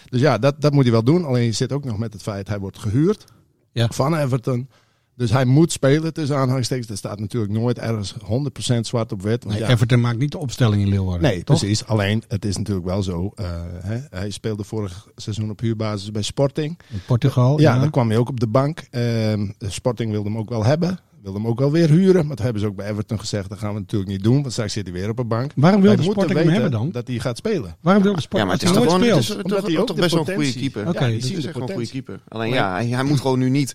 Dus 0.09 0.21
ja, 0.21 0.39
dat, 0.39 0.61
dat 0.61 0.73
moet 0.73 0.83
hij 0.83 0.93
wel 0.93 1.03
doen. 1.05 1.25
Alleen 1.25 1.45
je 1.45 1.53
zit 1.53 1.73
ook 1.73 1.85
nog 1.85 1.99
met 1.99 2.13
het 2.13 2.23
feit, 2.23 2.49
hij 2.49 2.59
wordt 2.59 2.79
gehuurd 2.79 3.25
Ja. 3.73 3.89
van 3.93 4.17
Everton. 4.17 4.69
Dus 5.19 5.31
hij 5.31 5.45
moet 5.45 5.73
spelen 5.73 6.13
tussen 6.15 6.37
aanhalingstekens. 6.37 6.89
Er 6.89 6.97
staat 6.97 7.21
natuurlijk 7.21 7.53
nooit 7.53 7.79
ergens 7.79 8.15
100% 8.15 8.81
zwart 8.81 9.13
op 9.13 9.23
wit. 9.23 9.45
Nee, 9.45 9.59
ja, 9.59 9.69
Everton 9.69 10.01
maakt 10.01 10.19
niet 10.19 10.33
de 10.33 10.39
opstelling 10.39 10.83
in 10.83 10.89
Leeuwarden. 10.89 11.23
Nee, 11.23 11.45
toch? 11.45 11.59
precies. 11.59 11.87
Alleen, 11.87 12.23
het 12.29 12.45
is 12.45 12.57
natuurlijk 12.57 12.87
wel 12.87 13.03
zo. 13.03 13.33
eh, 13.35 13.47
hè, 13.83 13.99
hij 14.11 14.31
speelde 14.31 14.65
vorig 14.65 15.07
seizoen 15.17 15.51
op 15.51 15.61
huurbasis 15.61 16.11
bij 16.11 16.23
Sporting. 16.23 16.79
In 16.93 17.01
Portugal. 17.07 17.61
Ja, 17.61 17.75
Ja, 17.75 17.81
dan 17.81 17.91
kwam 17.91 18.09
hij 18.09 18.19
ook 18.19 18.29
op 18.29 18.41
de 18.41 18.47
bank. 18.47 18.83
Ehm, 18.91 19.47
Sporting 19.59 20.11
wilde 20.11 20.29
hem 20.29 20.39
ook 20.39 20.49
wel 20.49 20.65
hebben. 20.65 20.99
Wilde 21.23 21.39
hem 21.39 21.49
ook 21.49 21.59
wel 21.59 21.71
weer 21.71 21.89
huren. 21.91 22.27
Maar 22.27 22.37
dat 22.37 22.45
hebben 22.45 22.63
ze 22.63 22.69
ook 22.69 22.77
bij 22.77 22.91
Everton 22.91 23.19
gezegd. 23.21 23.49
Dat 23.49 23.59
gaan 23.59 23.75
we 23.75 23.81
natuurlijk 23.81 24.11
niet 24.11 24.23
doen. 24.23 24.41
Want 24.41 24.53
straks 24.53 24.73
zit 24.73 24.85
hij 24.87 24.93
weer 24.93 25.09
op 25.09 25.19
een 25.19 25.29
bank. 25.29 25.53
Waarom 25.55 25.81
wil 25.81 25.89
Wij 25.91 25.99
de 25.99 26.05
moeten 26.07 26.23
Sporting 26.23 26.51
hem 26.53 26.63
hebben 26.63 26.79
dan? 26.81 26.91
Dat 26.91 27.07
hij 27.09 27.19
gaat 27.19 27.37
spelen. 27.37 27.77
Waarom 27.81 28.03
wil 28.03 28.15
de 28.15 28.21
sport 28.21 28.41
Ja, 28.43 28.45
maar 28.49 28.55
het 28.59 28.63
is 28.63 28.69
toch 28.69 28.79
hij 28.79 28.87
gewoon 28.87 29.01
nooit 29.01 29.13
het 29.15 29.23
is, 29.23 29.27
speelt? 29.29 29.49
toch, 29.49 29.53
Omdat 29.59 29.71
hij 29.71 29.81
ook 29.81 29.87
toch 29.87 29.97
best 29.97 30.15
wel 30.15 30.29
een 30.29 30.35
goede 30.35 30.53
keeper. 30.53 30.89
Oké, 30.89 31.05
ja, 31.05 31.11
die 31.11 31.17
is 31.37 31.45
echt 31.47 31.57
een 31.57 31.69
goede 31.71 31.87
keeper. 31.89 32.21
Alleen 32.29 32.47
Alleen- 32.53 32.55
ja, 32.63 32.73
hij, 32.73 32.87
hij 32.87 33.05
moet 33.05 33.21
gewoon 33.21 33.39
nu 33.39 33.51
niet 33.51 33.75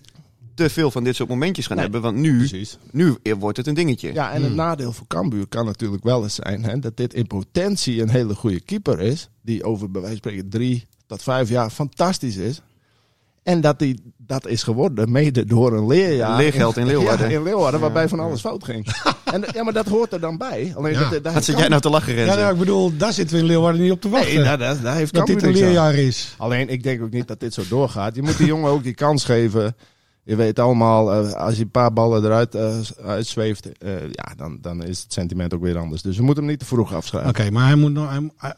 te 0.54 0.70
veel 0.70 0.90
van 0.90 1.04
dit 1.04 1.16
soort 1.16 1.28
momentjes 1.28 1.66
gaan 1.66 1.76
Nee. 1.76 1.84
hebben. 1.84 2.02
Want 2.02 2.16
nu, 2.16 2.36
Precies. 2.38 2.78
nu 2.90 3.16
wordt 3.38 3.56
het 3.56 3.66
een 3.66 3.74
dingetje. 3.74 4.12
Ja, 4.12 4.32
en 4.32 4.42
het 4.42 4.54
nadeel 4.54 4.92
voor 4.92 5.06
Cambuur 5.06 5.46
kan 5.46 5.64
natuurlijk 5.64 6.04
wel 6.04 6.22
eens 6.22 6.34
zijn 6.34 6.64
hè, 6.64 6.78
dat 6.78 6.96
dit 6.96 7.14
in 7.14 7.26
potentie 7.26 8.02
een 8.02 8.10
hele 8.10 8.34
goede 8.34 8.60
keeper 8.60 9.00
is. 9.00 9.28
Die 9.42 9.64
over 9.64 9.90
bij 9.90 10.00
wijze 10.00 10.18
van 10.22 10.30
spreken 10.30 10.50
drie 10.50 10.86
tot 11.06 11.22
vijf 11.22 11.48
jaar 11.48 11.70
fantastisch 11.70 12.36
is. 12.36 12.60
En 13.42 13.60
dat 13.60 13.78
die 13.78 14.00
dat 14.16 14.46
is 14.46 14.62
geworden 14.62 15.12
mede 15.12 15.44
door 15.44 15.72
een 15.76 15.86
leerjaar. 15.86 16.36
Leergeld 16.36 16.76
in 16.76 16.86
Leeuwarden. 16.86 17.28
Ja, 17.30 17.36
in 17.36 17.42
Leeuwarden, 17.42 17.80
waarbij 17.80 18.08
van 18.08 18.20
alles 18.20 18.40
fout 18.40 18.64
ging. 18.64 18.86
En, 19.24 19.44
ja, 19.52 19.62
maar 19.62 19.72
dat 19.72 19.86
hoort 19.88 20.12
er 20.12 20.20
dan 20.20 20.36
bij. 20.38 20.72
Alleen 20.76 20.92
Ja. 20.92 21.08
dat, 21.10 21.24
dat, 21.24 21.32
Wat 21.34 21.44
zit 21.44 21.58
jij 21.58 21.68
nou 21.68 21.80
te 21.80 21.90
lachen, 21.90 22.14
Renze? 22.14 22.32
Ja, 22.32 22.38
nou, 22.40 22.52
ik 22.52 22.58
bedoel, 22.58 22.96
daar 22.96 23.12
zitten 23.12 23.36
we 23.36 23.42
in 23.42 23.48
Leeuwarden 23.48 23.80
niet 23.82 23.90
op 23.92 24.00
te 24.00 24.08
wachten. 24.08 24.34
Nee, 24.34 24.44
daar, 24.44 24.58
daar, 24.58 24.80
daar 24.80 24.96
heeft 24.96 25.14
dat 25.14 25.24
Cambuur 25.24 25.42
dit 25.52 25.56
een 25.60 25.62
aan. 25.62 25.68
leerjaar 25.68 25.94
is. 25.94 26.34
Alleen, 26.38 26.68
ik 26.68 26.82
denk 26.82 27.02
ook 27.02 27.10
niet 27.10 27.28
dat 27.28 27.40
dit 27.40 27.54
zo 27.54 27.62
doorgaat. 27.68 28.14
Je 28.14 28.22
moet 28.22 28.36
die 28.38 28.46
jongen 28.54 28.70
ook 28.70 28.82
die 28.82 28.94
kans 28.94 29.24
geven. 29.24 29.76
Je 30.24 30.36
weet 30.36 30.58
allemaal, 30.58 31.12
eh, 31.12 31.32
als 31.32 31.56
je 31.56 31.62
een 31.62 31.70
paar 31.70 31.92
ballen 31.92 32.24
eruit 32.24 32.54
eh, 32.54 32.80
uitzweeft, 33.04 33.78
eh, 33.78 34.00
ja, 34.00 34.34
dan, 34.36 34.58
dan 34.60 34.82
is 34.82 35.02
het 35.02 35.12
sentiment 35.12 35.54
ook 35.54 35.62
weer 35.62 35.78
anders. 35.78 36.02
Dus 36.02 36.16
we 36.16 36.22
moeten 36.22 36.42
hem 36.42 36.52
niet 36.52 36.60
te 36.60 36.66
vroeg 36.66 36.94
afschrijven. 36.94 37.30
Oké, 37.30 37.50
maar 37.50 37.66
hij 37.66 37.76
moet 37.76 37.92
nog, 37.92 38.10
hij, 38.10 38.54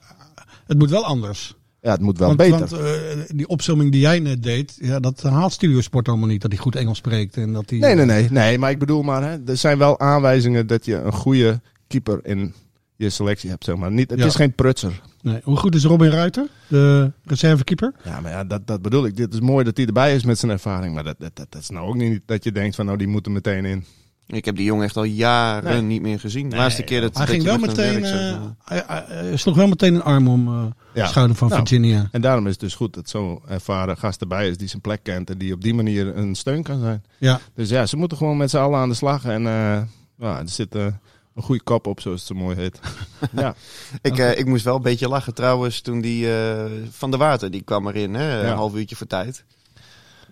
het 0.66 0.78
moet 0.78 0.90
wel 0.90 1.04
anders. 1.04 1.56
Ja, 1.80 1.90
het 1.90 2.00
moet 2.00 2.18
wel 2.18 2.36
want, 2.36 2.38
beter. 2.38 2.68
want 2.68 3.38
die 3.38 3.48
opzomming 3.48 3.92
die 3.92 4.00
jij 4.00 4.18
net 4.18 4.42
deed, 4.42 4.76
ja, 4.80 5.00
dat 5.00 5.22
haalt 5.22 5.52
Studiosport 5.52 6.08
allemaal 6.08 6.28
niet. 6.28 6.42
Dat 6.42 6.52
hij 6.52 6.60
goed 6.60 6.76
Engels 6.76 6.98
spreekt. 6.98 7.36
En 7.36 7.52
dat 7.52 7.70
hij, 7.70 7.78
nee, 7.78 7.94
nee, 7.94 8.04
nee, 8.04 8.30
nee. 8.30 8.58
Maar 8.58 8.70
ik 8.70 8.78
bedoel 8.78 9.02
maar, 9.02 9.22
hè, 9.22 9.36
er 9.46 9.56
zijn 9.56 9.78
wel 9.78 10.00
aanwijzingen 10.00 10.66
dat 10.66 10.84
je 10.84 10.94
een 10.94 11.12
goede 11.12 11.60
keeper 11.86 12.20
in 12.22 12.54
je 12.96 13.10
selectie 13.10 13.50
hebt. 13.50 13.64
Zeg 13.64 13.76
maar. 13.76 13.93
niet, 13.93 14.10
het 14.10 14.19
Ja. 14.19 14.26
is 14.26 14.34
geen 14.34 14.54
prutser. 14.54 15.00
Nee. 15.22 15.40
Hoe 15.44 15.56
goed 15.56 15.75
is 15.75 15.84
Robin 15.84 16.10
Ruiter, 16.10 16.46
de 16.69 17.12
reservekeeper? 17.25 17.93
Ja, 18.04 18.20
maar 18.20 18.31
ja, 18.31 18.44
dat, 18.44 18.66
dat 18.66 18.82
bedoel 18.82 19.06
ik. 19.06 19.16
Dit 19.16 19.32
is 19.34 19.40
mooi 19.40 19.64
dat 19.64 19.76
hij 19.76 19.87
erbij 19.87 20.14
is 20.14 20.25
met 20.25 20.38
zijn 20.38 20.52
ervaring. 20.52 20.94
Maar 20.94 21.04
dat, 21.04 21.16
dat, 21.19 21.31
dat, 21.37 21.46
dat 21.50 21.60
is 21.62 21.69
nou 21.70 21.87
ook 21.88 21.94
niet 21.96 22.20
dat 22.26 22.44
je 22.44 22.52
denkt 22.52 22.76
van, 22.76 22.87
nou, 22.87 22.98
die 22.98 23.06
moet 23.08 23.26
er 23.26 23.32
meteen 23.32 23.64
in. 23.64 23.84
Ik 24.28 24.44
heb 24.44 24.56
die 24.56 24.64
jongen 24.64 24.84
echt 24.84 24.96
al 24.96 25.04
jaren 25.04 25.72
Nee. 25.72 25.82
niet 25.82 26.02
meer 26.02 26.20
gezien. 26.20 26.43
De 26.43 26.48
Nee, 26.48 26.58
laatste 26.64 26.82
keer 26.82 27.00
dat 27.00 27.16
Hij 27.16 27.26
dat 27.26 27.34
ging 27.34 27.44
wel 27.46 27.58
met 27.58 27.78
een 27.78 27.94
meteen, 27.94 28.04
eh, 28.04 28.40
hij, 28.64 29.37
sloeg 29.37 29.56
wel 29.56 29.66
meteen 29.69 29.94
een 29.94 30.02
arm 30.02 30.28
om 30.28 30.49
eh 30.49 30.64
Ja. 30.94 31.02
de 31.02 31.08
schouder 31.08 31.37
van 31.37 31.49
Nou. 31.49 31.60
Virginia. 31.60 32.08
En 32.12 32.20
daarom 32.20 32.44
is 32.46 32.50
het 32.52 32.60
dus 32.60 32.75
goed 32.75 32.94
dat 32.94 33.08
zo'n 33.08 33.40
ervaren 33.49 33.96
gast 33.96 34.20
erbij 34.20 34.49
is 34.49 34.56
die 34.56 34.69
zijn 34.69 34.82
plek 34.82 35.00
kent 35.02 35.31
en 35.31 35.38
die 35.38 35.52
op 35.52 35.62
die 35.62 35.75
manier 35.75 36.16
een 36.16 36.34
steun 36.34 36.62
kan 36.62 36.81
zijn. 36.81 37.04
Ja, 37.19 37.40
Dus 37.54 37.69
ja, 37.69 37.87
ze 37.87 37.96
moeten 37.96 38.16
gewoon 38.19 38.37
met 38.37 38.50
z'n 38.50 38.56
allen 38.56 38.78
aan 38.78 38.88
de 38.88 38.94
slag. 38.94 39.25
En 39.25 39.46
eh, 39.46 39.82
ja, 40.19 40.38
er 40.38 40.49
zit 40.49 40.75
eh, 40.75 40.87
een 41.36 41.42
goede 41.42 41.62
kop 41.62 41.86
op, 41.86 42.00
zoals 42.00 42.18
het 42.18 42.28
zo 42.28 42.34
mooi 42.44 42.56
heet. 42.56 42.80
ja. 43.36 43.54
Ik, 44.02 44.18
eh, 44.18 44.38
ik 44.38 44.46
moest 44.46 44.64
wel 44.64 44.76
een 44.76 44.82
beetje 44.82 45.08
lachen 45.08 45.34
trouwens 45.34 45.80
toen 45.80 46.00
die 46.00 46.34
eh, 46.36 46.64
Van 46.90 47.11
der 47.11 47.18
Water, 47.18 47.50
die 47.50 47.62
kwam 47.62 47.88
erin, 47.88 48.14
hè, 48.14 48.40
Ja. 48.40 48.50
een 48.50 48.56
half 48.56 48.75
uurtje 48.75 48.96
voor 48.96 49.06
tijd. 49.06 49.44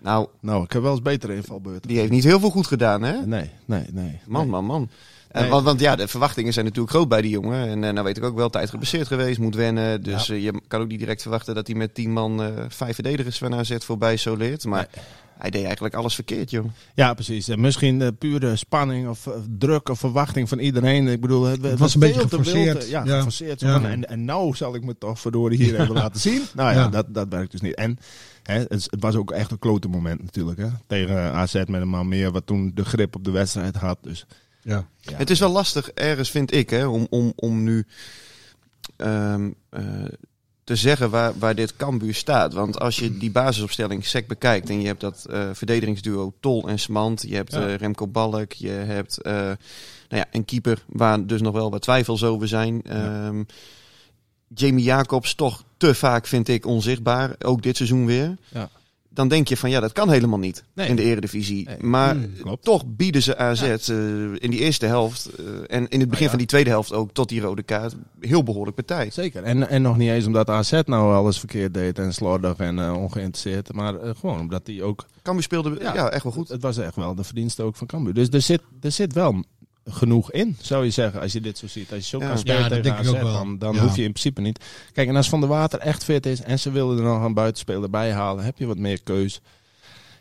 Nou, 0.01 0.27
Nou, 0.39 0.63
ik 0.63 0.71
heb 0.71 0.81
wel 0.81 0.91
eens 0.91 1.01
betere 1.01 1.35
invalbeurten. 1.35 1.87
die 1.87 1.97
heeft 1.99 2.11
niet 2.11 2.23
heel 2.23 2.39
veel 2.39 2.49
goed 2.49 2.67
gedaan, 2.67 3.01
hè? 3.01 3.25
Nee, 3.25 3.49
nee, 3.65 3.85
nee. 3.91 4.19
Man, 4.25 4.41
nee. 4.41 4.51
man, 4.51 4.65
man. 4.65 4.89
Want, 5.49 5.63
want 5.63 5.79
ja, 5.79 5.95
de 5.95 6.07
verwachtingen 6.07 6.53
zijn 6.53 6.65
natuurlijk 6.65 6.93
groot 6.93 7.07
bij 7.07 7.21
die 7.21 7.31
jongen. 7.31 7.67
En 7.67 7.83
eh, 7.83 7.91
nou 7.91 8.05
weet 8.05 8.17
ik 8.17 8.23
ook 8.23 8.35
wel, 8.35 8.49
tijd 8.49 8.69
geblesseerd 8.69 9.07
geweest, 9.07 9.39
moet 9.39 9.55
wennen. 9.55 10.03
Dus 10.03 10.25
je 10.25 10.61
kan 10.67 10.81
ook 10.81 10.87
niet 10.87 10.99
direct 10.99 11.21
verwachten 11.21 11.55
dat 11.55 11.67
hij 11.67 11.75
met 11.75 11.93
tien 11.93 12.11
man 12.13 12.51
vijf 12.67 12.95
verdedigers 12.95 13.37
van 13.37 13.55
AZ 13.55 13.75
voorbij 13.79 14.17
soleert. 14.17 14.65
Maar 14.65 14.87
hij 15.37 15.49
deed 15.49 15.63
eigenlijk 15.63 15.95
alles 15.95 16.15
verkeerd, 16.15 16.49
joh. 16.49 16.65
Ja, 16.93 17.13
precies. 17.13 17.47
En 17.47 17.59
misschien 17.59 18.01
eh, 18.01 18.07
pure 18.19 18.55
spanning 18.55 19.07
of 19.07 19.27
eh, 19.27 19.33
druk 19.57 19.89
of 19.89 19.99
verwachting 19.99 20.49
van 20.49 20.59
iedereen. 20.59 21.07
Ik 21.07 21.21
bedoel, 21.21 21.43
het, 21.43 21.61
Het 21.63 21.79
was 21.79 21.93
een 21.93 21.99
beetje 21.99 22.19
veel 22.19 22.29
te 22.29 22.37
geforceerd. 22.37 22.73
wild, 22.73 22.83
eh, 22.83 22.89
Ja, 22.89 23.03
Ja. 23.05 23.17
geforceerd. 23.17 23.59
Ja. 23.59 23.83
En, 23.83 24.07
en 24.09 24.25
nou 24.25 24.55
zal 24.55 24.75
ik 24.75 24.83
me 24.83 24.97
toch 24.97 25.19
verdorie 25.19 25.63
hier 25.63 25.79
even 25.79 25.93
laten 25.93 26.19
zien. 26.21 26.41
Nou 26.55 26.73
ja, 26.73 26.79
Ja. 26.79 26.87
Dat, 26.87 27.05
dat 27.13 27.27
werkt 27.29 27.51
dus 27.51 27.61
niet. 27.61 27.75
En 27.75 27.97
hè, 28.43 28.59
het, 28.67 28.87
was 28.99 29.15
ook 29.15 29.31
echt 29.31 29.51
een 29.51 29.59
klote 29.59 29.87
moment 29.87 30.21
natuurlijk. 30.23 30.57
Hè? 30.59 30.67
Tegen 30.87 31.17
AZ 31.33 31.53
met 31.53 31.81
een 31.81 31.87
man 31.87 32.07
meer, 32.07 32.31
wat 32.31 32.45
toen 32.45 32.71
de 32.73 32.85
grip 32.85 33.15
op 33.15 33.23
de 33.23 33.31
wedstrijd 33.31 33.75
had. 33.75 33.97
Dus 34.01 34.25
ja. 34.61 34.87
ja. 34.99 35.17
Het 35.17 35.29
is 35.29 35.39
wel 35.39 35.51
lastig 35.51 35.89
ergens, 35.89 36.31
vind 36.31 36.53
ik, 36.53 36.69
hè, 36.69 36.85
om, 36.85 37.07
om, 37.09 37.33
om 37.35 37.63
nu 37.63 37.85
ehm, 38.97 39.51
eh, 39.69 39.83
te 40.65 40.75
zeggen 40.75 41.09
waar, 41.09 41.33
waar 41.39 41.55
dit 41.55 41.75
Cambuur 41.75 42.13
staat. 42.13 42.53
Want 42.53 42.79
als 42.79 42.95
je 42.99 43.17
die 43.17 43.31
basisopstelling 43.31 44.05
sec 44.05 44.27
bekijkt 44.27 44.69
en 44.69 44.81
je 44.81 44.87
hebt 44.87 45.01
dat 45.01 45.25
eh, 45.29 45.49
verdedigingsduo 45.53 46.33
Tol 46.39 46.67
en 46.67 46.79
Smant, 46.79 47.21
je 47.27 47.35
hebt 47.35 47.53
Ja. 47.53 47.67
eh, 47.67 47.75
Remco 47.75 48.07
Balk, 48.07 48.51
je 48.51 48.69
hebt 48.69 49.21
eh, 49.21 49.33
nou 49.33 49.57
ja, 50.09 50.25
een 50.31 50.45
keeper 50.45 50.83
waar 50.87 51.25
dus 51.25 51.41
nog 51.41 51.53
wel 51.53 51.71
wat 51.71 51.81
twijfels 51.81 52.23
over 52.23 52.47
zijn. 52.47 52.81
Ehm, 52.83 53.43
Jamie 54.47 54.83
Jacobs 54.85 55.35
toch 55.35 55.63
te 55.77 55.93
vaak, 55.95 56.27
vind 56.27 56.47
ik, 56.47 56.65
onzichtbaar. 56.65 57.35
Ook 57.43 57.61
dit 57.61 57.75
seizoen 57.75 58.05
weer. 58.05 58.37
Ja. 58.49 58.69
Dan 59.15 59.27
denk 59.27 59.47
je 59.47 59.57
van 59.57 59.69
ja, 59.69 59.79
dat 59.79 59.91
kan 59.91 60.09
helemaal 60.09 60.39
niet 60.39 60.63
Nee. 60.73 60.87
in 60.87 60.95
de 60.95 61.01
eredivisie. 61.03 61.65
Nee. 61.65 61.77
Maar 61.79 62.15
Mm, 62.15 62.33
klopt. 62.41 62.63
toch 62.63 62.83
bieden 62.85 63.21
ze 63.23 63.37
AZ 63.37 63.61
eh, 63.61 63.95
in 64.33 64.49
die 64.51 64.59
eerste 64.59 64.85
helft 64.85 65.25
eh, 65.25 65.45
en 65.67 65.87
in 65.89 65.99
het 65.99 66.09
begin 66.09 66.29
van 66.29 66.37
die 66.37 66.47
tweede 66.47 66.69
helft 66.69 66.93
ook 66.93 67.11
tot 67.11 67.29
die 67.29 67.41
rode 67.41 67.63
kaart 67.63 67.95
heel 68.19 68.43
behoorlijk 68.43 68.75
partij. 68.75 69.09
Zeker. 69.11 69.43
En, 69.43 69.69
en 69.69 69.81
nog 69.81 69.97
niet 69.97 70.09
eens 70.09 70.25
omdat 70.25 70.49
AZ 70.49 70.71
nou 70.85 71.13
alles 71.15 71.39
verkeerd 71.39 71.73
deed 71.73 71.99
en 71.99 72.13
slordig 72.13 72.57
en 72.57 72.79
eh, 72.79 72.93
ongeïnteresseerd. 73.01 73.73
Maar 73.73 73.95
eh, 73.95 74.09
gewoon 74.19 74.39
omdat 74.39 74.65
die 74.65 74.83
ook... 74.83 75.05
Cambuur 75.21 75.43
speelde 75.43 75.75
ja. 75.81 75.93
Ja. 75.93 76.09
echt 76.09 76.23
wel 76.23 76.31
goed. 76.31 76.47
Het 76.49 76.61
was 76.61 76.77
echt 76.77 76.95
wel 76.95 77.15
de 77.15 77.23
verdienste 77.23 77.63
ook 77.63 77.75
van 77.75 77.87
Cambuur. 77.87 78.13
Dus 78.13 78.27
er 78.29 78.41
zit, 78.41 78.61
er 78.81 78.91
zit 78.91 79.13
wel 79.13 79.43
genoeg 79.89 80.31
in, 80.31 80.57
zou 80.61 80.83
je 80.85 80.89
zeggen, 80.91 81.21
als 81.21 81.33
je 81.33 81.41
dit 81.41 81.57
zo 81.57 81.67
ziet. 81.67 81.91
Als 81.91 81.99
je 81.99 82.05
zo 82.17 82.19
Ja. 82.19 82.27
kan 82.27 82.37
spelen 82.37 82.59
Ja, 82.61 82.67
tegen 82.69 82.91
AZ, 82.97 83.11
dan, 83.11 83.57
dan 83.57 83.75
Ja. 83.75 83.81
hoef 83.81 83.95
je 83.95 84.03
in 84.03 84.09
principe 84.11 84.41
niet... 84.41 84.59
Kijk, 84.93 85.07
en 85.07 85.15
als 85.15 85.29
Van 85.29 85.39
der 85.39 85.49
Water 85.49 85.79
echt 85.79 86.03
fit 86.03 86.25
is 86.25 86.41
en 86.41 86.59
ze 86.59 86.71
wilden 86.71 86.97
er 86.97 87.03
nog 87.03 87.23
een 87.23 87.33
buitenspeler 87.33 87.89
bij 87.89 88.11
halen, 88.11 88.43
heb 88.43 88.57
je 88.57 88.65
wat 88.65 88.77
meer 88.77 89.03
keus. 89.03 89.41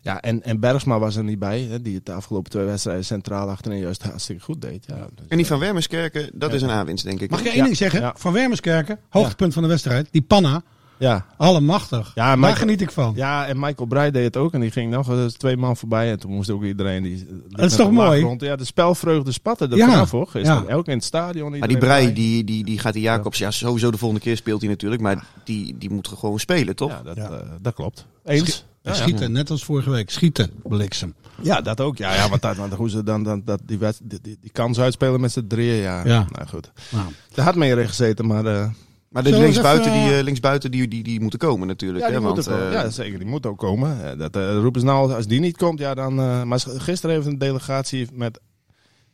Ja, 0.02 0.20
en, 0.20 0.42
en 0.42 0.60
Bergsma 0.60 0.98
was 0.98 1.16
er 1.16 1.24
niet 1.24 1.38
bij, 1.38 1.60
hè, 1.60 1.82
die 1.82 1.94
het 1.94 2.06
de 2.06 2.12
afgelopen 2.12 2.50
twee 2.50 2.64
wedstrijden 2.64 3.04
centraal 3.04 3.48
achterin 3.48 3.78
juist 3.78 4.02
hartstikke 4.02 4.42
goed 4.42 4.60
deed. 4.62 4.84
Ja, 4.86 4.94
dus, 5.14 5.26
En 5.28 5.36
die 5.36 5.46
van 5.46 5.58
Wermerskerken, 5.58 6.30
dat 6.34 6.52
is 6.52 6.62
een 6.62 6.70
aanwinst 6.70 7.04
denk 7.04 7.20
ik. 7.20 7.30
Mag 7.30 7.40
ik 7.40 7.46
één 7.46 7.56
Ja, 7.56 7.64
ding 7.64 7.76
zeggen? 7.76 8.00
ja. 8.00 8.14
Van 8.16 8.32
Wermerskerken, 8.32 8.98
hoogtepunt 9.08 9.52
van 9.52 9.62
de 9.62 9.68
wedstrijd. 9.68 10.08
Die 10.10 10.22
panna, 10.22 10.62
ja, 10.98 11.26
allemachtig. 11.36 12.12
Ja, 12.14 12.36
Daar 12.36 12.56
geniet 12.56 12.80
ik 12.80 12.90
van. 12.90 13.12
Ja, 13.16 13.46
en 13.46 13.58
Michael 13.58 13.86
Breij 13.88 14.10
deed 14.10 14.24
het 14.24 14.36
ook. 14.36 14.52
En 14.52 14.60
die 14.60 14.70
ging 14.70 14.90
nog 14.90 15.08
eens 15.08 15.34
twee 15.34 15.56
man 15.56 15.76
voorbij. 15.76 16.10
En 16.10 16.18
toen 16.20 16.30
moest 16.32 16.50
ook 16.50 16.64
iedereen 16.64 17.02
die. 17.02 17.26
Dat 17.48 17.64
is 17.70 17.76
toch 17.76 17.90
mooi? 17.90 18.22
Rond. 18.22 18.40
Ja, 18.40 18.56
de 18.56 18.64
spelvreugde 18.64 19.32
spatte 19.32 19.68
er 19.68 19.76
Ja. 19.76 19.88
vanaf 19.90 20.10
hoor. 20.10 20.26
Gisteren. 20.26 20.64
Ja. 20.68 20.74
Ook 20.74 20.86
in 20.86 20.94
het 20.96 21.04
stadion. 21.04 21.50
Maar 21.50 21.68
die 21.68 21.70
iedereen 21.76 21.78
Brei, 21.98 22.02
blij. 22.02 22.14
die, 22.14 22.44
die, 22.44 22.64
die 22.64 22.78
gaat 22.78 22.92
die 22.92 23.02
Jacobs, 23.02 23.38
ja 23.38 23.50
sowieso 23.50 23.90
de 23.90 23.98
volgende 23.98 24.24
keer 24.24 24.36
speelt 24.36 24.60
hij 24.60 24.70
natuurlijk, 24.70 25.02
maar 25.02 25.24
die, 25.44 25.78
die 25.78 25.90
moet 25.90 26.08
gewoon 26.08 26.38
spelen, 26.38 26.76
toch? 26.76 26.90
Ja, 26.90 27.02
dat, 27.02 27.16
Ja. 27.16 27.30
eh, 27.30 27.38
dat 27.60 27.74
klopt. 27.74 28.06
Eens. 28.24 28.64
Ja, 28.82 28.94
schieten, 28.94 29.32
net 29.32 29.50
als 29.50 29.64
vorige 29.64 29.90
week. 29.90 30.10
Schieten, 30.10 30.50
bliksem. 30.62 31.14
Ja, 31.42 31.60
dat 31.60 31.80
ook. 31.80 31.96
Ja, 31.96 32.14
ja 32.14 32.28
want, 32.28 32.42
dat, 32.42 32.56
want 32.56 32.72
hoe 32.72 32.90
ze 32.90 33.02
dan, 33.02 33.22
dan 33.22 33.42
dat, 33.44 33.60
die, 33.64 33.78
wet- 33.78 34.00
die, 34.02 34.18
die, 34.22 34.38
die 34.40 34.50
kans 34.50 34.78
uitspelen 34.80 35.20
met 35.20 35.32
z'n 35.32 35.46
drieën. 35.48 35.76
Ja, 35.76 36.04
Ja. 36.06 36.26
nou 36.30 36.48
goed. 36.48 36.70
Nou, 36.90 37.04
Er 37.34 37.42
had 37.42 37.54
meer 37.54 37.78
in 37.78 37.88
gezeten, 37.88 38.26
maar. 38.26 38.46
eh, 38.46 38.66
Maar 39.14 39.22
de 39.22 39.38
linksbuiten, 39.38 39.92
even, 39.92 40.02
die, 40.02 40.12
eh, 40.12 40.18
eh, 40.18 40.24
linksbuiten 40.24 40.70
die, 40.70 40.88
die, 40.88 41.02
die 41.02 41.20
moeten 41.20 41.38
komen 41.38 41.66
natuurlijk. 41.66 42.04
ja, 42.04 42.10
die 42.10 42.16
hè, 42.16 42.22
want, 42.22 42.46
eh, 42.46 42.72
ja, 42.72 42.90
zeker. 42.90 43.18
Die 43.18 43.28
moet 43.28 43.46
ook 43.46 43.58
komen. 43.58 44.18
Dat 44.18 44.36
eh, 44.36 44.56
roepen 44.56 44.80
ze 44.80 44.86
nou, 44.86 45.14
als 45.14 45.26
die 45.26 45.40
niet 45.40 45.56
komt, 45.56 45.78
ja 45.78 45.94
dan. 45.94 46.14
maar 46.48 46.60
gisteren 46.60 47.14
heeft 47.14 47.26
een 47.26 47.38
delegatie 47.38 48.08
met, 48.12 48.40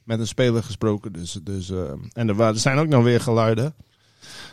met 0.05 0.21
een 0.21 0.27
speler 0.27 0.63
gesproken. 0.63 1.13
Dus, 1.13 1.39
dus, 1.43 1.73
en 2.13 2.29
er, 2.29 2.35
waren, 2.35 2.55
er 2.55 2.61
zijn 2.61 2.79
ook 2.79 2.89
nog 2.89 3.05
weer 3.05 3.21
geluiden. 3.21 3.75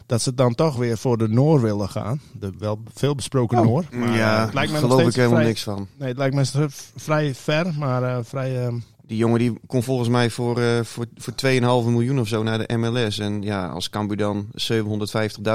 Dat 0.05 0.21
ze 0.21 0.33
dan 0.33 0.55
toch 0.55 0.75
weer 0.75 0.97
voor 0.97 1.17
de 1.17 1.27
Noor 1.27 1.61
willen 1.61 1.89
gaan. 1.89 2.21
De 2.33 2.51
wel 2.57 2.81
veel 2.93 3.15
besproken 3.15 3.57
Oh. 3.57 3.65
Noor. 3.65 3.85
Maar, 3.91 4.17
ja, 4.17 4.45
het 4.45 4.53
lijkt 4.53 4.71
me 4.71 4.79
nog 4.79 4.89
geloof 4.89 5.07
ik 5.07 5.15
helemaal 5.15 5.35
vrij, 5.35 5.47
niks 5.47 5.63
van. 5.63 5.87
Nee, 5.97 6.07
het 6.07 6.17
lijkt 6.17 6.35
me 6.35 6.67
vrij 6.95 7.35
ver, 7.35 7.73
maar 7.77 8.25
vrij. 8.25 8.81
Die 9.07 9.17
jongen 9.17 9.39
die 9.39 9.59
kon 9.67 9.83
volgens 9.83 10.09
mij 10.09 10.29
voor, 10.29 10.59
eh 10.61 10.83
voor, 10.83 11.05
voor 11.15 11.33
2,5 11.45 11.59
miljoen 11.91 12.19
of 12.19 12.27
zo 12.27 12.43
naar 12.43 12.67
de 12.67 12.77
MLS. 12.77 13.19
En 13.19 13.41
ja, 13.41 13.67
als 13.67 13.89
Cambuur 13.89 14.17
dan 14.17 14.47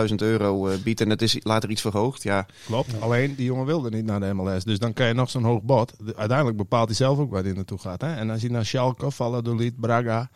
750.000 0.08 0.14
euro 0.16 0.68
eh, 0.68 0.78
biedt 0.78 1.00
en 1.00 1.10
het 1.10 1.22
is 1.22 1.36
later 1.42 1.70
iets 1.70 1.80
verhoogd. 1.80 2.22
Ja, 2.22 2.46
klopt. 2.66 3.00
Alleen 3.00 3.34
die 3.34 3.44
jongen 3.44 3.66
wilde 3.66 3.90
niet 3.90 4.04
naar 4.04 4.20
de 4.20 4.32
MLS. 4.34 4.64
Dus 4.64 4.78
dan 4.78 4.92
kan 4.92 5.06
je 5.06 5.12
nog 5.14 5.30
zo'n 5.30 5.44
hoog 5.44 5.62
bod. 5.62 5.92
De- 6.04 6.16
Uiteindelijk 6.16 6.56
bepaalt 6.58 6.86
hij 6.86 6.96
zelf 6.96 7.18
ook 7.18 7.30
waar 7.30 7.42
hij 7.44 7.52
naartoe 7.52 7.78
gaat. 7.78 8.00
Hè? 8.00 8.14
En 8.14 8.30
als 8.30 8.40
hij 8.40 8.50
naar 8.50 8.66
Schalke, 8.66 9.10
Valladolid, 9.10 9.80
Braga. 9.80 10.30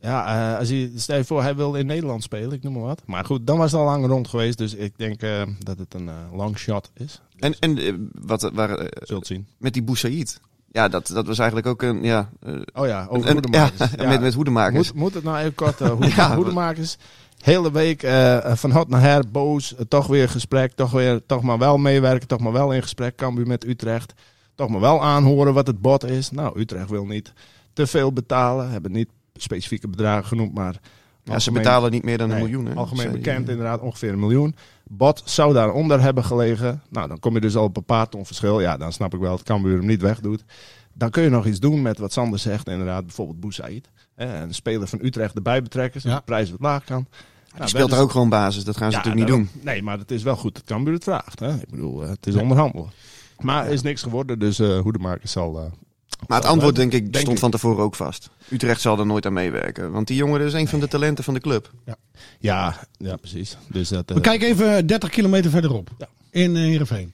Ja, 0.00 0.52
eh, 0.52 0.58
als 0.58 0.68
hij, 0.68 0.90
stel 0.96 1.16
je 1.16 1.24
voor, 1.24 1.42
hij 1.42 1.56
wil 1.56 1.74
in 1.74 1.86
Nederland 1.86 2.22
spelen, 2.22 2.52
ik 2.52 2.62
noem 2.62 2.72
maar 2.72 2.82
wat. 2.82 3.02
Maar 3.06 3.24
goed, 3.24 3.46
dan 3.46 3.58
was 3.58 3.72
het 3.72 3.80
al 3.80 3.86
lang 3.86 4.06
rond 4.06 4.28
geweest. 4.28 4.58
Dus 4.58 4.74
ik 4.74 4.92
denk 4.98 5.22
eh, 5.22 5.42
dat 5.58 5.78
het 5.78 5.94
een 5.94 6.10
long 6.34 6.58
shot 6.58 6.90
is. 6.94 7.20
en, 7.38 7.54
en 7.58 8.08
wat, 8.20 8.50
waar, 8.54 8.88
Zult 9.02 9.26
zien. 9.26 9.46
met 9.58 9.72
die 9.72 9.82
Boussaïd. 9.82 10.40
Ja, 10.72 10.88
dat, 10.88 11.06
dat 11.14 11.26
was 11.26 11.38
eigenlijk 11.38 11.68
ook 11.68 11.82
een, 11.82 12.02
ja... 12.02 12.28
eh, 12.42 12.54
Oh 12.74 12.86
ja, 12.86 13.06
over 13.08 13.26
een- 13.28 13.32
hoedemakers. 13.32 13.90
ja, 13.96 14.08
met, 14.08 14.20
met 14.20 14.34
hoedemakers. 14.34 14.92
Moet, 14.92 15.00
moet 15.02 15.14
het 15.14 15.24
nou 15.24 15.38
even 15.38 15.54
kort, 15.54 15.80
uh, 15.80 15.88
hoe, 15.90 16.06
Ja, 16.16 16.34
hoedemakers. 16.34 16.96
Hele 17.42 17.70
week 17.72 18.02
eh, 18.02 18.54
van 18.54 18.70
hot 18.70 18.88
naar 18.88 19.00
her, 19.00 19.22
boos. 19.30 19.74
eh, 19.74 19.84
toch 19.88 20.06
weer 20.06 20.28
gesprek, 20.28 20.72
toch, 20.72 20.90
weer, 20.90 21.20
toch 21.26 21.42
maar 21.42 21.58
wel 21.58 21.78
meewerken, 21.78 22.28
toch 22.28 22.40
maar 22.40 22.52
wel 22.52 22.72
in 22.72 22.82
gesprek. 22.82 23.16
Cambuur 23.16 23.46
met 23.46 23.66
Utrecht. 23.66 24.12
Toch 24.54 24.68
maar 24.68 24.80
wel 24.80 25.02
aanhoren 25.02 25.54
wat 25.54 25.66
het 25.66 25.80
bod 25.80 26.04
is. 26.04 26.30
Nou, 26.30 26.60
Utrecht 26.60 26.90
wil 26.90 27.06
niet 27.06 27.32
te 27.72 27.86
veel 27.86 28.12
betalen. 28.12 28.70
Hebben 28.70 28.92
niet 28.92 29.08
specifieke 29.34 29.88
bedragen 29.88 30.26
genoemd, 30.26 30.54
maar... 30.54 30.76
ja, 31.24 31.38
ze 31.38 31.52
betalen 31.52 31.90
niet 31.90 32.02
meer 32.04 32.18
dan 32.18 32.30
een 32.30 32.36
Nee, 32.36 32.44
miljoen. 32.44 32.66
Hè, 32.66 32.74
Algemeen 32.74 33.12
bekend 33.12 33.48
inderdaad, 33.48 33.80
ongeveer 33.80 34.12
een 34.12 34.18
miljoen. 34.20 34.54
Bot 34.84 35.22
zou 35.24 35.52
daaronder 35.54 36.00
hebben 36.00 36.24
gelegen. 36.24 36.82
Nou, 36.88 37.08
dan 37.08 37.18
kom 37.18 37.34
je 37.34 37.40
dus 37.40 37.56
al 37.56 37.64
op 37.64 37.76
een 37.76 37.84
paar 37.84 38.08
ton 38.08 38.26
verschil. 38.26 38.60
Ja, 38.60 38.76
dan 38.76 38.92
snap 38.92 39.14
ik 39.14 39.20
wel 39.20 39.30
dat 39.30 39.42
Cambuur 39.42 39.76
hem 39.76 39.86
niet 39.86 40.00
wegdoet. 40.00 40.44
Dan 40.94 41.10
kun 41.10 41.22
je 41.22 41.28
nog 41.28 41.46
iets 41.46 41.60
doen 41.60 41.82
met 41.82 41.98
wat 41.98 42.12
Sander 42.12 42.38
zegt. 42.38 42.68
Inderdaad, 42.68 43.02
bijvoorbeeld 43.06 43.40
Boussaïd. 43.40 43.88
hè, 44.14 44.42
Een 44.42 44.54
speler 44.54 44.88
van 44.88 44.98
Utrecht 45.02 45.34
erbij 45.34 45.62
betrekken. 45.62 46.00
Zodat 46.00 46.16
Ja. 46.16 46.24
de 46.24 46.30
prijs 46.32 46.50
wat 46.50 46.60
laag 46.60 46.84
kan. 46.84 47.06
Die 47.58 47.68
speelt 47.68 47.90
daar 47.90 48.00
ook 48.00 48.10
gewoon 48.10 48.28
basis. 48.28 48.64
Dat 48.64 48.76
gaan 48.76 48.90
ze 48.92 48.96
Ja, 48.98 49.04
natuurlijk 49.04 49.30
niet 49.38 49.38
doen. 49.52 49.62
Nee, 49.64 49.82
maar 49.82 49.98
het 49.98 50.10
is 50.10 50.22
wel 50.22 50.36
goed 50.36 50.54
dat 50.54 50.64
Cambuur 50.64 50.94
het 50.94 51.04
vraagt. 51.04 51.40
Hè? 51.40 51.54
Ik 51.54 51.70
bedoel, 51.70 52.02
eh, 52.02 52.08
het 52.08 52.26
is 52.26 52.34
onderhandelen. 52.34 52.90
Maar 53.38 53.66
er 53.66 53.72
is 53.72 53.82
niks 53.82 54.02
geworden, 54.02 54.38
dus 54.38 54.58
eh 54.58 54.78
Hoedemakers 54.78 55.32
zal... 55.32 55.58
eh, 55.60 55.64
Maar 56.26 56.38
het 56.40 56.46
antwoord, 56.50 56.76
denk 56.76 56.92
ik, 56.92 57.02
Denk 57.02 57.16
stond 57.16 57.32
ik. 57.36 57.38
van 57.42 57.50
tevoren 57.50 57.84
ook 57.84 57.94
vast. 57.94 58.30
Utrecht 58.48 58.80
zal 58.80 58.98
er 58.98 59.06
nooit 59.06 59.26
aan 59.26 59.32
meewerken. 59.32 59.92
Want 59.92 60.06
die 60.06 60.16
jongen 60.16 60.40
is 60.40 60.52
een 60.52 60.68
van 60.68 60.80
de 60.80 60.88
talenten 60.88 61.24
van 61.24 61.34
de 61.34 61.40
club. 61.40 61.70
Ja, 62.38 62.76
ja, 62.98 63.16
precies. 63.16 63.56
Dus 63.68 63.88
dat, 63.88 64.08
eh, 64.08 64.14
We 64.16 64.20
kijken 64.22 64.48
even 64.48 64.86
30 64.86 65.10
kilometer 65.10 65.50
verderop. 65.50 65.90
Ja. 65.98 66.08
In 66.30 66.56
eh, 66.56 66.62
Heerenveen. 66.62 67.12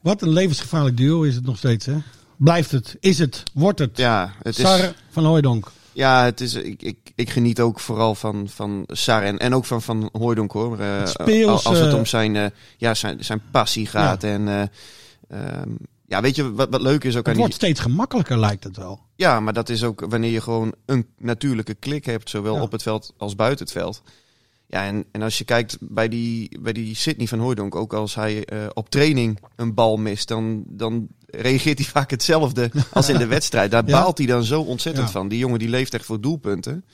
Wat 0.00 0.22
een 0.22 0.28
levensgevaarlijk 0.28 0.96
duo 0.96 1.22
is 1.22 1.34
het 1.34 1.44
nog 1.46 1.56
steeds, 1.56 1.86
hè? 1.86 1.96
Blijft 2.36 2.70
het? 2.70 2.96
Is 3.00 3.18
het? 3.18 3.42
Wordt 3.52 3.78
het? 3.78 3.96
Ja, 3.96 4.32
het 4.42 4.58
is, 4.58 4.64
Sar 4.64 4.94
van 5.10 5.24
Hooijdonk. 5.24 5.70
ja 5.92 6.24
het 6.24 6.40
is, 6.40 6.54
ik, 6.54 6.82
ik, 6.82 6.96
ik 7.14 7.30
geniet 7.30 7.60
ook 7.60 7.80
vooral 7.80 8.14
van, 8.14 8.48
van 8.48 8.84
Sar 8.86 9.22
en, 9.22 9.38
en 9.38 9.54
ook 9.54 9.64
van, 9.64 9.82
van 9.82 10.08
Hooijdonk 10.12 10.52
hoor. 10.52 10.78
Eh, 10.80 10.98
Het 10.98 11.08
speels, 11.08 11.64
als 11.64 11.78
het 11.78 11.94
om 11.94 12.06
zijn, 12.06 12.36
eh, 12.36 12.46
ja, 12.76 12.94
zijn, 12.94 13.24
zijn 13.24 13.42
passie 13.50 13.86
gaat. 13.86 14.24
En 14.24 14.48
eh, 14.48 14.62
ehm, 15.28 15.70
ja, 16.14 16.20
weet 16.22 16.36
je 16.36 16.52
wat, 16.52 16.68
wat 16.70 16.80
leuk 16.80 17.04
is 17.04 17.16
ook 17.16 17.26
Het 17.26 17.34
aan 17.34 17.40
wordt 17.40 17.60
die... 17.60 17.62
steeds 17.62 17.80
gemakkelijker, 17.80 18.38
lijkt 18.38 18.64
het 18.64 18.76
wel. 18.76 19.00
Ja, 19.16 19.40
maar 19.40 19.52
dat 19.52 19.68
is 19.68 19.84
ook 19.84 20.04
wanneer 20.08 20.30
je 20.30 20.40
gewoon 20.40 20.74
een 20.86 21.06
natuurlijke 21.18 21.74
klik 21.74 22.04
hebt, 22.04 22.30
zowel 22.30 22.54
Ja. 22.54 22.60
op 22.62 22.72
het 22.72 22.82
veld 22.82 23.14
als 23.16 23.36
buiten 23.36 23.64
het 23.64 23.74
veld. 23.74 24.02
Ja, 24.66 24.84
en, 24.84 25.04
en 25.12 25.22
als 25.22 25.38
je 25.38 25.44
kijkt 25.44 25.76
bij 25.80 26.08
die, 26.08 26.58
bij 26.60 26.72
die 26.72 26.94
Sydney 26.96 27.26
van 27.26 27.38
Hooijdonk, 27.38 27.74
ook 27.74 27.92
als 27.92 28.14
hij 28.14 28.44
eh, 28.44 28.58
op 28.74 28.90
training 28.90 29.38
een 29.56 29.74
bal 29.74 29.96
mist, 29.96 30.28
dan, 30.28 30.64
dan 30.66 31.08
reageert 31.26 31.78
hij 31.78 31.86
vaak 31.98 32.10
hetzelfde 32.10 32.70
als 32.92 33.08
in 33.08 33.18
de 33.18 33.26
wedstrijd. 33.26 33.70
Daar 33.70 33.84
Ja. 33.88 34.00
baalt 34.00 34.18
hij 34.18 34.26
dan 34.26 34.44
zo 34.44 34.60
ontzettend 34.60 35.06
Ja. 35.06 35.12
van. 35.12 35.28
Die 35.28 35.38
jongen 35.38 35.58
die 35.58 35.68
leeft 35.68 35.94
echt 35.94 36.04
voor 36.04 36.20
doelpunten. 36.20 36.84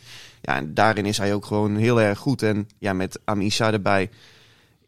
Ja, 0.41 0.57
en 0.57 0.75
daarin 0.75 1.07
is 1.07 1.19
hij 1.19 1.35
ook 1.35 1.45
gewoon 1.47 1.77
heel 1.77 2.01
erg 2.01 2.19
goed. 2.19 2.43
En 2.43 2.69
ja, 2.79 2.93
met 2.93 3.21
Amisa 3.25 3.73
erbij, 3.73 4.11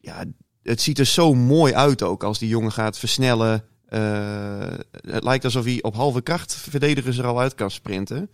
ja, 0.01 0.25
het 0.63 0.81
ziet 0.81 0.99
er 0.99 1.07
zo 1.07 1.35
mooi 1.35 1.75
uit 1.75 2.03
ook 2.03 2.25
als 2.25 2.39
die 2.39 2.49
jongen 2.49 2.73
gaat 2.73 2.99
versnellen. 2.99 3.65
Eh, 3.93 4.79
het 5.01 5.25
lijkt 5.25 5.45
alsof 5.45 5.65
hij 5.65 5.83
op 5.83 5.95
halve 5.95 6.23
kracht 6.23 6.55
verdedigers 6.55 7.19
er 7.19 7.27
al 7.27 7.41
uit 7.41 7.55
kan 7.55 7.71
sprinten. 7.71 8.31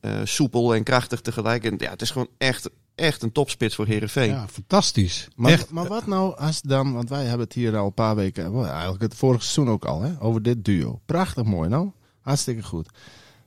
Eh, 0.00 0.12
soepel 0.24 0.74
en 0.74 0.82
krachtig 0.82 1.20
tegelijk. 1.20 1.64
En 1.64 1.74
ja, 1.78 1.90
het 1.90 2.02
is 2.02 2.10
gewoon 2.10 2.28
echt, 2.38 2.70
echt 2.94 3.22
een 3.22 3.32
topspits 3.32 3.74
voor 3.74 3.86
Herenveen. 3.86 4.30
Ja, 4.30 4.48
fantastisch. 4.48 5.28
Maar, 5.36 5.50
Echt. 5.50 5.70
maar 5.70 5.86
wat 5.86 6.06
nou 6.06 6.36
als 6.36 6.60
dan, 6.60 6.92
want 6.92 7.08
wij 7.08 7.22
hebben 7.22 7.46
het 7.46 7.52
hier 7.52 7.76
al 7.76 7.86
een 7.86 7.94
paar 7.94 8.16
weken, 8.16 8.64
eigenlijk 8.64 9.02
het 9.02 9.14
vorige 9.14 9.44
seizoen 9.44 9.74
ook 9.74 9.84
al, 9.84 10.02
hè, 10.02 10.12
over 10.18 10.42
dit 10.42 10.64
duo. 10.64 11.00
Prachtig 11.06 11.44
mooi 11.44 11.68
nou, 11.68 11.90
hartstikke 12.20 12.62
goed. 12.62 12.88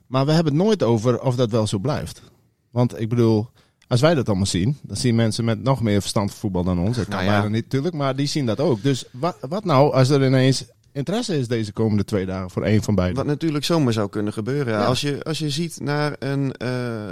Maar 0.06 0.26
we 0.26 0.32
hebben 0.32 0.52
het 0.52 0.62
nooit 0.62 0.82
over 0.82 1.20
of 1.20 1.36
dat 1.36 1.50
wel 1.50 1.66
zo 1.66 1.78
blijft. 1.78 2.22
Want 2.70 3.00
ik 3.00 3.08
bedoel, 3.08 3.48
als 3.88 4.00
wij 4.00 4.14
dat 4.14 4.26
allemaal 4.26 4.46
zien, 4.46 4.78
dan 4.82 4.96
zien 4.96 5.14
mensen 5.14 5.44
met 5.44 5.62
nog 5.62 5.82
meer 5.82 6.00
verstand 6.00 6.30
van 6.30 6.38
voetbal 6.38 6.64
dan 6.64 6.78
ons. 6.78 6.96
Dat 6.96 7.08
kan 7.08 7.14
Nou 7.14 7.24
ja. 7.24 7.32
bijna 7.32 7.48
niet 7.48 7.62
natuurlijk, 7.62 7.94
maar 7.94 8.16
die 8.16 8.26
zien 8.26 8.46
dat 8.46 8.60
ook. 8.60 8.82
Dus 8.82 9.04
wat, 9.10 9.36
wat 9.48 9.64
nou 9.64 9.92
als 9.92 10.08
er 10.08 10.26
ineens 10.26 10.64
interesse 10.94 11.38
is 11.38 11.48
deze 11.48 11.72
komende 11.72 12.04
twee 12.04 12.26
dagen 12.26 12.50
voor 12.50 12.62
één 12.62 12.82
van 12.82 12.94
beiden? 12.94 13.16
Wat 13.16 13.26
natuurlijk 13.26 13.64
zomaar 13.64 13.92
zou 13.92 14.08
kunnen 14.08 14.32
gebeuren. 14.32 14.72
Ja. 14.72 14.84
Als, 14.84 15.00
je, 15.00 15.24
als 15.24 15.38
je 15.38 15.50
ziet 15.50 15.80
naar 15.80 16.16
een 16.18 16.52
eh, 16.52 17.08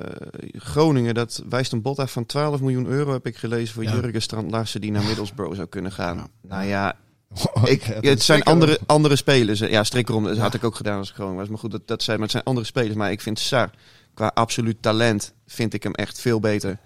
Groningen, 0.52 1.14
dat 1.14 1.42
wijst 1.48 1.72
een 1.72 1.82
bod 1.82 1.98
af 1.98 2.12
van 2.12 2.26
12 2.26 2.60
miljoen 2.60 2.86
euro, 2.86 3.12
heb 3.12 3.26
ik 3.26 3.36
gelezen, 3.36 3.74
voor 3.74 3.82
Ja. 3.82 3.94
Jurgen 3.94 4.22
Strand 4.22 4.50
Larsen, 4.50 4.80
die 4.80 4.90
naar 4.90 5.04
Middlesbrough 5.04 5.54
zou 5.56 5.68
kunnen 5.68 5.92
gaan. 5.92 6.28
Nou 6.40 6.64
ja, 6.64 6.96
Oh, 7.54 7.68
ik, 7.68 7.82
het 7.82 8.22
zijn 8.22 8.42
andere, 8.42 8.78
andere 8.86 9.16
spelers. 9.16 9.58
Ja, 9.58 9.84
strik 9.84 10.06
dat 10.06 10.36
had 10.36 10.54
ik 10.54 10.64
ook 10.64 10.74
gedaan 10.74 10.98
als 10.98 11.08
ik 11.08 11.14
Groningen 11.14 11.40
was. 11.40 11.48
Maar 11.48 11.58
goed, 11.58 11.70
dat, 11.70 11.86
dat 11.86 12.02
zijn, 12.02 12.16
maar 12.16 12.24
het 12.26 12.34
zijn 12.34 12.44
andere 12.44 12.66
spelers. 12.66 12.94
Maar 12.94 13.10
ik 13.10 13.20
vind 13.20 13.38
Sar, 13.38 13.70
qua 14.14 14.30
absoluut 14.34 14.82
talent, 14.82 15.34
vind 15.46 15.74
ik 15.74 15.82
hem 15.82 15.92
echt 15.92 16.20
veel 16.20 16.40
beter. 16.40 16.78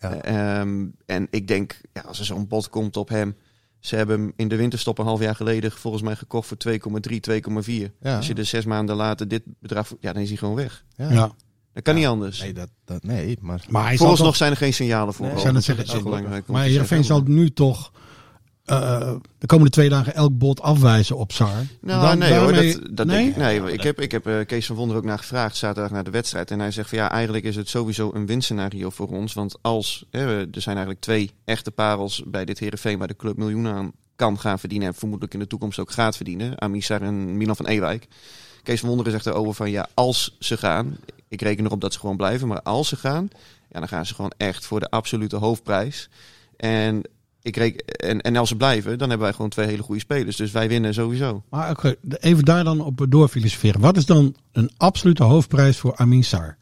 Ja. 0.00 0.14
Ehm, 0.14 0.86
en 1.06 1.26
ik 1.30 1.48
denk, 1.48 1.80
ja, 1.92 2.00
als 2.00 2.18
er 2.18 2.24
zo'n 2.24 2.48
bod 2.48 2.68
komt 2.68 2.96
op 2.96 3.08
hem. 3.08 3.36
Ze 3.84 3.96
hebben 3.96 4.20
hem 4.20 4.32
in 4.36 4.48
de 4.48 4.56
winterstop 4.56 4.98
een 4.98 5.04
half 5.04 5.20
jaar 5.20 5.34
geleden 5.34 5.72
volgens 5.72 6.02
mij 6.02 6.16
gekocht 6.16 6.48
voor 6.48 6.56
2,3, 6.68 7.20
2,4. 7.66 7.90
Ja. 8.00 8.16
Als 8.16 8.26
je 8.26 8.34
er 8.34 8.44
zes 8.44 8.64
maanden 8.64 8.96
later 8.96 9.28
dit 9.28 9.42
bedrag, 9.60 9.92
ja, 10.00 10.12
dan 10.12 10.22
is 10.22 10.28
hij 10.28 10.36
gewoon 10.38 10.54
weg. 10.54 10.84
Ja. 10.96 11.10
Ja. 11.12 11.32
Dat 11.72 11.82
kan 11.82 11.94
Ja. 11.94 12.00
niet 12.00 12.08
anders. 12.08 12.40
Nee, 12.40 12.52
dat, 12.52 12.68
dat, 12.84 13.02
nee, 13.02 13.38
maar... 13.40 13.64
Maar 13.68 13.82
hij 13.82 13.88
zal 13.90 13.98
Vooralsnog 13.98 14.26
toch, 14.28 14.36
zijn 14.36 14.50
er 14.50 14.56
geen 14.56 14.74
signalen 14.74 15.14
voor. 15.14 15.26
Nee, 15.26 15.44
net 15.44 15.54
Dat 15.54 15.62
zeggen, 15.64 15.84
is 15.84 16.02
belangrijk 16.02 16.48
om 16.48 16.54
maar 16.54 16.64
Heerenveen 16.64 17.04
zal 17.04 17.22
nu 17.26 17.50
toch 17.52 17.92
eh, 18.64 19.14
de 19.38 19.46
komende 19.46 19.70
twee 19.70 19.88
dagen 19.88 20.14
elk 20.14 20.38
bod 20.38 20.60
afwijzen 20.60 21.16
op 21.16 21.32
Sar. 21.32 21.48
Nou, 21.80 22.02
Dan- 22.02 22.18
nee 22.18 22.38
hoor, 22.38 22.52
dat, 22.52 22.80
dat 22.90 23.06
nee? 23.06 23.16
denk 23.16 23.28
ik. 23.28 23.36
Nee, 23.36 23.72
ik 23.72 23.82
heb, 23.82 24.00
ik 24.00 24.10
heb 24.12 24.26
eh, 24.26 24.46
Kees 24.46 24.66
van 24.66 24.76
Wonder 24.76 24.96
ook 24.96 25.04
naar 25.04 25.18
gevraagd, 25.18 25.56
zaterdag 25.56 25.92
naar 25.92 26.04
de 26.04 26.10
wedstrijd. 26.10 26.50
En 26.50 26.58
hij 26.60 26.70
zegt 26.70 26.88
van 26.88 26.98
ja, 26.98 27.10
eigenlijk 27.10 27.44
is 27.44 27.56
het 27.56 27.68
sowieso 27.68 28.10
een 28.14 28.26
winstscenario 28.26 28.90
voor 28.90 29.08
ons. 29.08 29.32
Want 29.32 29.56
als, 29.62 30.04
hè, 30.10 30.38
er 30.40 30.60
zijn 30.60 30.76
eigenlijk 30.76 31.00
twee 31.00 31.30
echte 31.44 31.70
parels 31.70 32.22
bij 32.26 32.44
dit 32.44 32.58
Heerenveen 32.58 32.98
waar 32.98 33.08
de 33.08 33.16
club 33.16 33.36
miljoenen 33.36 33.74
aan 33.74 33.92
kan 34.16 34.38
gaan 34.38 34.58
verdienen. 34.58 34.88
En 34.88 34.94
vermoedelijk 34.94 35.34
in 35.34 35.40
de 35.40 35.46
toekomst 35.46 35.78
ook 35.78 35.90
gaat 35.90 36.16
verdienen. 36.16 36.60
Amisar 36.60 37.02
en 37.02 37.36
Milan 37.36 37.56
van 37.56 37.66
Ewijk. 37.66 38.06
Kees 38.62 38.80
van 38.80 38.88
Wonderen 38.88 39.12
zegt 39.12 39.26
erover 39.26 39.54
van 39.54 39.70
ja, 39.70 39.88
als 39.94 40.36
ze 40.38 40.56
gaan, 40.56 40.96
ik 41.28 41.42
reken 41.42 41.64
erop 41.64 41.80
dat 41.80 41.92
ze 41.92 41.98
gewoon 41.98 42.16
blijven, 42.16 42.48
maar 42.48 42.62
als 42.62 42.88
ze 42.88 42.96
gaan, 42.96 43.28
ja, 43.70 43.78
dan 43.78 43.88
gaan 43.88 44.06
ze 44.06 44.14
gewoon 44.14 44.32
echt 44.36 44.66
voor 44.66 44.80
de 44.80 44.90
absolute 44.90 45.36
hoofdprijs. 45.36 46.08
En, 46.56 47.02
ik 47.44 47.56
reken, 47.56 47.84
en, 47.86 48.20
en 48.20 48.36
als 48.36 48.48
ze 48.48 48.56
blijven, 48.56 48.98
dan 48.98 49.08
hebben 49.08 49.26
wij 49.26 49.36
gewoon 49.36 49.50
twee 49.50 49.66
hele 49.66 49.82
goede 49.82 50.00
spelers. 50.00 50.36
Dus 50.36 50.50
wij 50.52 50.68
winnen 50.68 50.94
sowieso. 50.94 51.42
Maar 51.50 51.70
oké, 51.70 51.94
even 52.20 52.44
daar 52.44 52.64
dan 52.64 52.80
op 52.80 53.06
doorfilosoferen. 53.08 53.80
Wat 53.80 53.96
is 53.96 54.06
dan 54.06 54.34
een 54.52 54.70
absolute 54.76 55.22
hoofdprijs 55.22 55.78
voor 55.78 55.96
Amin 55.96 56.24
Sar? 56.24 56.56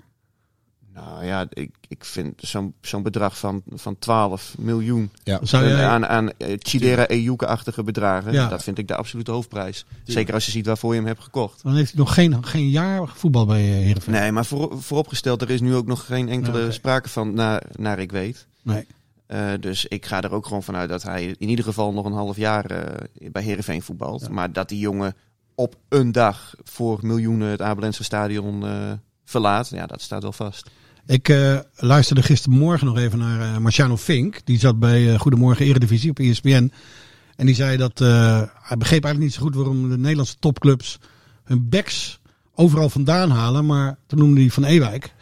Nou 0.94 1.24
ja, 1.24 1.46
ik, 1.50 1.70
ik 1.88 2.04
vind 2.04 2.34
zo'n 2.36 2.74
zo'n 2.80 3.02
bedrag 3.02 3.38
van, 3.38 3.62
van 3.74 3.98
12 3.98 4.54
miljoen 4.58 5.10
Zou 5.42 5.66
jij, 5.68 5.86
aan, 5.86 6.06
aan 6.06 6.30
Chidera 6.58 7.06
Ejuke-achtige 7.06 7.82
bedragen, 7.82 8.32
Ja. 8.32 8.48
dat 8.48 8.62
vind 8.62 8.78
ik 8.78 8.88
de 8.88 8.96
absolute 8.96 9.30
hoofdprijs. 9.30 9.84
Zeker 10.04 10.34
als 10.34 10.44
je 10.44 10.50
ziet 10.50 10.66
waarvoor 10.66 10.90
je 10.92 10.98
hem 10.98 11.08
hebt 11.08 11.22
gekocht. 11.22 11.62
dan 11.62 11.74
heeft 11.74 11.90
hij 11.92 12.00
nog 12.00 12.14
geen, 12.14 12.44
geen 12.44 12.70
jaar 12.70 13.08
voetbal 13.08 13.46
bij 13.46 13.60
eh, 13.60 13.84
Heerenveen. 13.84 14.14
Nee, 14.14 14.32
maar 14.32 14.44
voor, 14.44 14.82
vooropgesteld, 14.82 15.42
er 15.42 15.50
is 15.50 15.60
nu 15.60 15.74
ook 15.74 15.86
nog 15.86 16.06
geen 16.06 16.28
enkele 16.28 16.72
sprake 16.72 17.08
van, 17.08 17.34
naar, 17.34 17.62
naar 17.76 17.98
ik 17.98 18.12
weet. 18.12 18.46
Nee. 18.62 18.86
Eh, 19.32 19.52
dus 19.60 19.86
ik 19.86 20.06
ga 20.06 20.22
er 20.22 20.32
ook 20.32 20.46
gewoon 20.46 20.62
vanuit 20.62 20.88
dat 20.88 21.02
hij 21.02 21.34
in 21.38 21.48
ieder 21.48 21.64
geval 21.64 21.92
nog 21.92 22.04
een 22.04 22.12
half 22.12 22.36
jaar 22.36 22.64
eh, 22.64 23.30
bij 23.30 23.42
Heerenveen 23.42 23.82
voetbalt. 23.82 24.28
Maar 24.28 24.52
dat 24.52 24.68
die 24.68 24.78
jongen 24.78 25.14
op 25.54 25.76
een 25.88 26.12
dag 26.12 26.54
voor 26.62 26.98
miljoenen 27.02 27.48
het 27.48 27.62
Abelense 27.62 28.04
stadion 28.04 28.66
eh, 28.66 28.92
verlaat, 29.24 29.68
ja, 29.68 29.86
dat 29.86 30.00
staat 30.00 30.22
wel 30.22 30.32
vast. 30.32 30.70
Ik 31.06 31.34
luisterde 31.76 32.22
gistermorgen 32.22 32.86
nog 32.86 32.98
even 32.98 33.18
naar 33.18 33.62
Marciano 33.62 33.96
Fink. 33.96 34.40
Die 34.44 34.58
zat 34.58 34.78
bij 34.78 35.18
Goedemorgen 35.18 35.66
Eredivisie 35.66 36.10
op 36.10 36.18
ESPN. 36.18 36.72
En 37.36 37.46
die 37.46 37.54
zei 37.54 37.76
dat 37.76 37.98
hij 37.98 38.76
begreep 38.78 39.04
eigenlijk 39.04 39.18
niet 39.18 39.32
zo 39.32 39.42
goed 39.42 39.54
waarom 39.54 39.88
de 39.88 39.98
Nederlandse 39.98 40.38
topclubs 40.38 40.98
hun 41.44 41.68
backs 41.68 42.20
overal 42.54 42.88
vandaan 42.88 43.30
halen. 43.30 43.66
Maar 43.66 43.96
toen 44.06 44.18
noemde 44.18 44.40
hij 44.40 44.50
Van 44.50 44.64
Ewijk. 44.64 45.14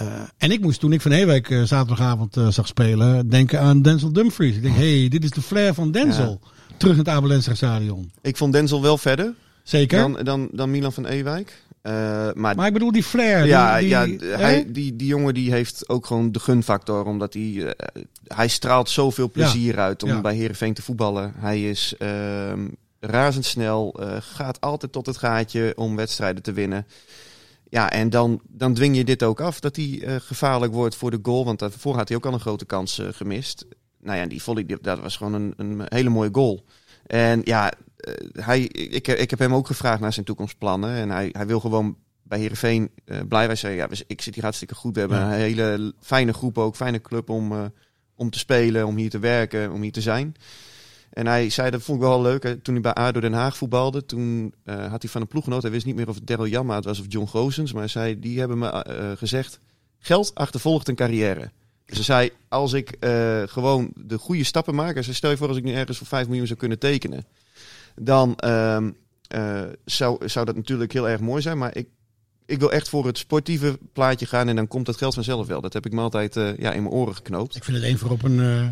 Eh, 0.00 0.06
en 0.38 0.50
ik 0.50 0.60
moest 0.60 0.80
toen 0.80 0.92
ik 0.92 1.00
Van 1.00 1.12
Ewijk 1.12 1.50
eh, 1.50 1.62
zaterdagavond 1.62 2.36
eh, 2.36 2.48
zag 2.48 2.66
spelen 2.66 3.28
denken 3.28 3.60
aan 3.60 3.82
Denzel 3.82 4.12
Dumfries. 4.12 4.56
Ik 4.56 4.62
denk, 4.62 4.76
hey, 4.76 5.08
dit 5.08 5.24
is 5.24 5.30
de 5.30 5.42
flair 5.42 5.74
van 5.74 5.90
Denzel. 5.90 6.40
Terug 6.76 6.92
in 6.94 6.98
het 6.98 7.08
Abelense 7.08 7.54
stadion. 7.54 8.10
Ik 8.22 8.36
vond 8.36 8.52
Denzel 8.52 8.82
wel 8.82 8.98
verder 8.98 9.34
Zeker. 9.62 9.98
dan, 9.98 10.18
dan, 10.24 10.48
dan 10.52 10.70
Milan 10.70 10.92
van 10.92 11.06
Ewijk. 11.06 11.62
Maar 12.34 12.54
maar 12.56 12.66
ik 12.66 12.72
bedoel 12.72 12.92
die 12.92 13.02
flair. 13.02 13.46
ja, 13.46 13.78
die, 13.78 13.88
ja 13.88 14.04
die- 14.04 14.18
hij, 14.24 14.66
die, 14.72 14.96
die 14.96 15.06
jongen 15.06 15.34
die 15.34 15.50
heeft 15.52 15.88
ook 15.88 16.06
gewoon 16.06 16.32
de 16.32 16.40
gunfactor. 16.40 17.04
Omdat 17.04 17.34
hij, 17.34 17.74
hij 18.26 18.48
straalt 18.48 18.90
zoveel 18.90 19.30
plezier 19.30 19.78
uit 19.78 20.02
om 20.02 20.08
Ja. 20.08 20.20
bij 20.20 20.34
Heerenveen 20.34 20.74
te 20.74 20.82
voetballen. 20.82 21.32
Hij 21.36 21.68
is 21.70 21.94
ehm, 21.98 22.66
razendsnel, 23.00 24.00
gaat 24.20 24.60
altijd 24.60 24.92
tot 24.92 25.06
het 25.06 25.16
gaatje 25.16 25.72
om 25.76 25.96
wedstrijden 25.96 26.42
te 26.42 26.52
winnen. 26.52 26.86
Ja, 27.70 27.90
en 27.90 28.10
dan, 28.10 28.40
dan 28.48 28.74
dwing 28.74 28.96
je 28.96 29.04
dit 29.04 29.22
ook 29.22 29.40
af, 29.40 29.60
dat 29.60 29.76
hij 29.76 30.02
eh, 30.02 30.14
gevaarlijk 30.18 30.72
wordt 30.72 30.94
voor 30.94 31.10
de 31.10 31.18
goal. 31.22 31.44
Want 31.44 31.58
daarvoor 31.58 31.96
had 31.96 32.08
hij 32.08 32.16
ook 32.16 32.26
al 32.26 32.32
een 32.32 32.40
grote 32.40 32.64
kans 32.64 32.98
eh, 32.98 33.08
gemist. 33.12 33.66
Nou 34.00 34.18
ja, 34.18 34.26
die 34.26 34.42
volley, 34.42 34.66
dat 34.80 35.00
was 35.00 35.16
gewoon 35.16 35.32
een, 35.34 35.54
een 35.56 35.82
hele 35.84 36.08
mooie 36.08 36.28
goal. 36.32 36.64
En 37.06 37.40
ja, 37.44 37.72
eh, 37.96 38.14
hij, 38.32 38.60
ik, 38.62 39.08
ik 39.08 39.30
heb 39.30 39.38
hem 39.38 39.54
ook 39.54 39.66
gevraagd 39.66 40.00
naar 40.00 40.12
zijn 40.12 40.24
toekomstplannen. 40.26 40.94
En 40.94 41.10
hij, 41.10 41.28
hij 41.32 41.46
wil 41.46 41.60
gewoon 41.60 41.96
bij 42.22 42.38
Heerenveen 42.38 42.90
eh 43.04 43.18
blij. 43.28 43.46
Wij 43.46 43.56
zeggen, 43.56 43.80
ja, 43.80 43.88
ik 44.06 44.20
zit 44.20 44.34
hier 44.34 44.42
hartstikke 44.44 44.74
goed. 44.74 44.94
We 44.94 45.00
hebben 45.00 45.18
Ja. 45.18 45.24
een 45.24 45.32
hele 45.32 45.94
fijne 46.00 46.32
groep 46.32 46.58
ook, 46.58 46.76
fijne 46.76 47.00
club 47.00 47.30
om, 47.30 47.72
om 48.14 48.30
te 48.30 48.38
spelen, 48.38 48.86
om 48.86 48.96
hier 48.96 49.10
te 49.10 49.18
werken, 49.18 49.72
om 49.72 49.82
hier 49.82 49.92
te 49.92 50.00
zijn. 50.00 50.34
En 51.10 51.26
hij 51.26 51.50
zei, 51.50 51.70
dat 51.70 51.82
vond 51.82 52.00
ik 52.00 52.08
wel 52.08 52.22
leuk, 52.22 52.42
toen 52.62 52.74
hij 52.74 52.82
bij 52.82 52.92
ADO 52.92 53.20
Den 53.20 53.32
Haag 53.32 53.56
voetbalde, 53.56 54.06
toen 54.06 54.54
eh, 54.64 54.90
had 54.90 55.02
hij 55.02 55.10
van 55.10 55.20
een 55.20 55.26
ploeggenoot, 55.26 55.62
hij 55.62 55.70
wist 55.70 55.86
niet 55.86 55.96
meer 55.96 56.08
of 56.08 56.14
het 56.14 56.26
Daryl 56.26 56.46
Janma 56.46 56.74
het 56.74 56.84
was 56.84 57.00
of 57.00 57.06
John 57.08 57.26
Gozens, 57.26 57.72
maar 57.72 57.82
hij 57.82 57.90
zei, 57.90 58.18
die 58.18 58.38
hebben 58.38 58.58
me 58.58 58.68
eh, 58.68 59.10
gezegd, 59.16 59.58
geld 59.98 60.34
achtervolgt 60.34 60.88
een 60.88 60.94
carrière. 60.94 61.50
Dus 61.84 61.96
hij 61.96 62.04
zei, 62.04 62.30
als 62.48 62.72
ik 62.72 62.90
eh, 62.90 63.42
gewoon 63.46 63.90
de 63.94 64.18
goede 64.18 64.44
stappen 64.44 64.74
maak, 64.74 64.94
hij 64.94 65.02
stel 65.02 65.30
je 65.30 65.36
voor 65.36 65.48
als 65.48 65.56
ik 65.56 65.64
nu 65.64 65.72
ergens 65.72 65.98
voor 65.98 66.06
5 66.06 66.26
miljoen 66.26 66.46
zou 66.46 66.58
kunnen 66.58 66.78
tekenen, 66.78 67.24
dan 67.94 68.36
ehm, 68.36 68.90
eh, 69.30 69.62
zou, 69.84 70.28
zou 70.28 70.46
dat 70.46 70.56
natuurlijk 70.56 70.92
heel 70.92 71.08
erg 71.08 71.20
mooi 71.20 71.42
zijn, 71.42 71.58
maar 71.58 71.76
ik, 71.76 71.88
ik 72.46 72.58
wil 72.58 72.72
echt 72.72 72.88
voor 72.88 73.06
het 73.06 73.18
sportieve 73.18 73.78
plaatje 73.92 74.26
gaan 74.26 74.48
en 74.48 74.56
dan 74.56 74.68
komt 74.68 74.86
dat 74.86 74.96
geld 74.96 75.14
vanzelf 75.14 75.46
wel. 75.46 75.60
Dat 75.60 75.72
heb 75.72 75.86
ik 75.86 75.92
me 75.92 76.00
altijd 76.00 76.36
eh, 76.36 76.56
ja, 76.56 76.72
in 76.72 76.82
mijn 76.82 76.94
oren 76.94 77.14
geknoopt. 77.14 77.56
Ik 77.56 77.64
vind 77.64 77.76
het 77.76 77.86
één 77.86 78.10
op 78.10 78.22
een, 78.22 78.40
eh, 78.40 78.68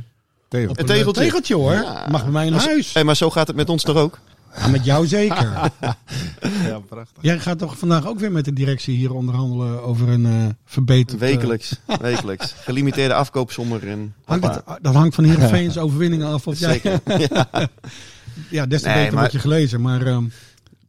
Een 0.48 0.74
tegeltje. 0.86 1.22
tegeltje 1.22 1.54
hoor. 1.54 1.72
Ja. 1.72 2.06
Mag 2.10 2.22
bij 2.22 2.32
mij 2.32 2.46
in 2.46 2.54
Als- 2.54 2.66
huis. 2.66 2.92
Hey, 2.92 3.04
maar 3.04 3.16
zo 3.16 3.30
gaat 3.30 3.46
het 3.46 3.56
met 3.56 3.68
ons 3.68 3.82
toch 3.82 3.96
ook? 3.96 4.18
Ja, 4.58 4.68
met 4.68 4.84
jou 4.84 5.06
zeker. 5.06 5.52
Ja, 6.64 6.78
prachtig. 6.88 7.22
Jij 7.22 7.38
gaat 7.38 7.58
toch 7.58 7.78
vandaag 7.78 8.06
ook 8.06 8.18
weer 8.18 8.32
met 8.32 8.44
de 8.44 8.52
directie 8.52 8.96
hier 8.96 9.12
onderhandelen 9.14 9.82
over 9.82 10.08
een 10.08 10.26
eh 10.26 10.46
verbeterd... 10.64 11.22
eh, 11.22 11.28
Wekelijks, 11.28 11.80
wekelijks. 12.00 12.54
Gelimiteerde 12.64 13.14
afkoopsommer 13.14 13.88
en 13.88 14.14
hangt 14.24 14.44
het, 14.46 14.62
dat 14.82 14.94
hangt 14.94 15.14
van 15.14 15.24
Heerenveen's 15.24 15.78
overwinningen 15.84 16.26
af. 16.26 16.46
Of 16.46 16.58
jij, 16.58 16.72
zeker. 16.72 17.00
Ja. 17.28 17.48
ja, 18.50 18.66
des 18.66 18.82
te 18.82 18.86
Nee, 18.88 18.96
beter 18.96 19.12
maar- 19.12 19.20
wordt 19.20 19.32
je 19.32 19.38
gelezen. 19.38 19.80
Maar 19.80 20.06
ehm, 20.06 20.24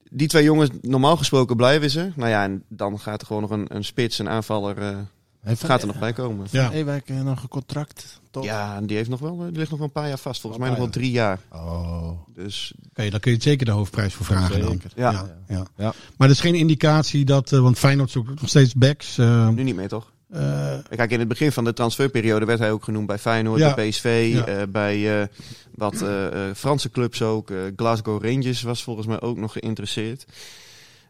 Die 0.09 0.27
twee 0.27 0.43
jongens, 0.43 0.69
normaal 0.81 1.17
gesproken 1.17 1.55
blijven 1.55 1.89
ze. 1.89 2.11
Nou 2.15 2.29
ja, 2.29 2.43
en 2.43 2.63
dan 2.67 2.99
gaat 2.99 3.21
er 3.21 3.27
gewoon 3.27 3.41
nog 3.41 3.51
een, 3.51 3.65
een 3.69 3.83
spits, 3.85 4.19
een 4.19 4.29
aanvaller, 4.29 4.77
eh, 4.77 4.97
Heeft 5.43 5.63
gaat 5.65 5.81
er 5.81 5.87
nog 5.87 5.99
bij 5.99 6.13
komen. 6.13 6.47
ja. 6.51 6.71
Ewijk 6.71 7.09
eh, 7.09 7.21
nog 7.21 7.41
een 7.41 7.47
contract? 7.49 8.19
Toch? 8.31 8.43
Ja, 8.43 8.75
en 8.75 8.85
die, 8.85 8.97
heeft 8.97 9.09
nog 9.09 9.19
wel, 9.19 9.39
eh, 9.39 9.45
die 9.47 9.57
ligt 9.57 9.69
nog 9.69 9.79
wel 9.79 9.87
een 9.87 9.93
paar 9.93 10.07
jaar 10.07 10.17
vast. 10.17 10.41
Volgens 10.41 10.61
mij 10.61 10.71
nog 10.71 10.79
wel 10.79 10.89
drie 10.89 11.11
jaar. 11.11 11.39
Oh. 11.51 12.11
Dus 12.33 12.73
Oké, 12.89 13.09
dan 13.09 13.19
kun 13.19 13.31
je 13.31 13.41
zeker 13.41 13.65
de 13.65 13.71
hoofdprijs 13.71 14.13
voor 14.13 14.25
vragen 14.25 14.61
dan. 14.61 14.81
Ja, 14.95 15.11
Ja, 15.11 15.35
ja. 15.47 15.65
Ja. 15.77 15.93
Maar 16.17 16.27
er 16.27 16.33
is 16.33 16.39
geen 16.39 16.55
indicatie 16.55 17.25
dat... 17.25 17.51
eh, 17.51 17.59
want 17.59 17.77
Feyenoord 17.79 18.11
zoekt 18.11 18.41
nog 18.41 18.49
steeds 18.49 18.73
backs. 18.73 19.17
eh, 19.17 19.47
nu 19.49 19.63
niet 19.63 19.75
meer 19.75 19.87
toch? 19.87 20.11
eh, 20.29 20.73
Kijk, 20.89 21.11
in 21.11 21.19
het 21.19 21.27
begin 21.27 21.51
van 21.51 21.63
de 21.63 21.73
transferperiode 21.73 22.45
werd 22.45 22.59
hij 22.59 22.71
ook 22.71 22.83
genoemd 22.83 23.07
bij 23.07 23.17
Feyenoord, 23.19 23.59
Ja. 23.59 23.73
bij 23.73 23.89
PSV, 23.89 24.29
Ja. 24.33 24.45
eh, 24.45 24.67
bij 24.69 25.21
eh, 25.21 25.27
wat 25.75 26.01
eh, 26.01 26.47
eh, 26.49 26.55
Franse 26.55 26.91
clubs 26.91 27.21
ook. 27.21 27.49
eh, 27.51 27.57
Glasgow 27.75 28.23
Rangers 28.25 28.61
was 28.61 28.83
volgens 28.83 29.07
mij 29.07 29.21
ook 29.21 29.37
nog 29.37 29.51
geïnteresseerd. 29.51 30.25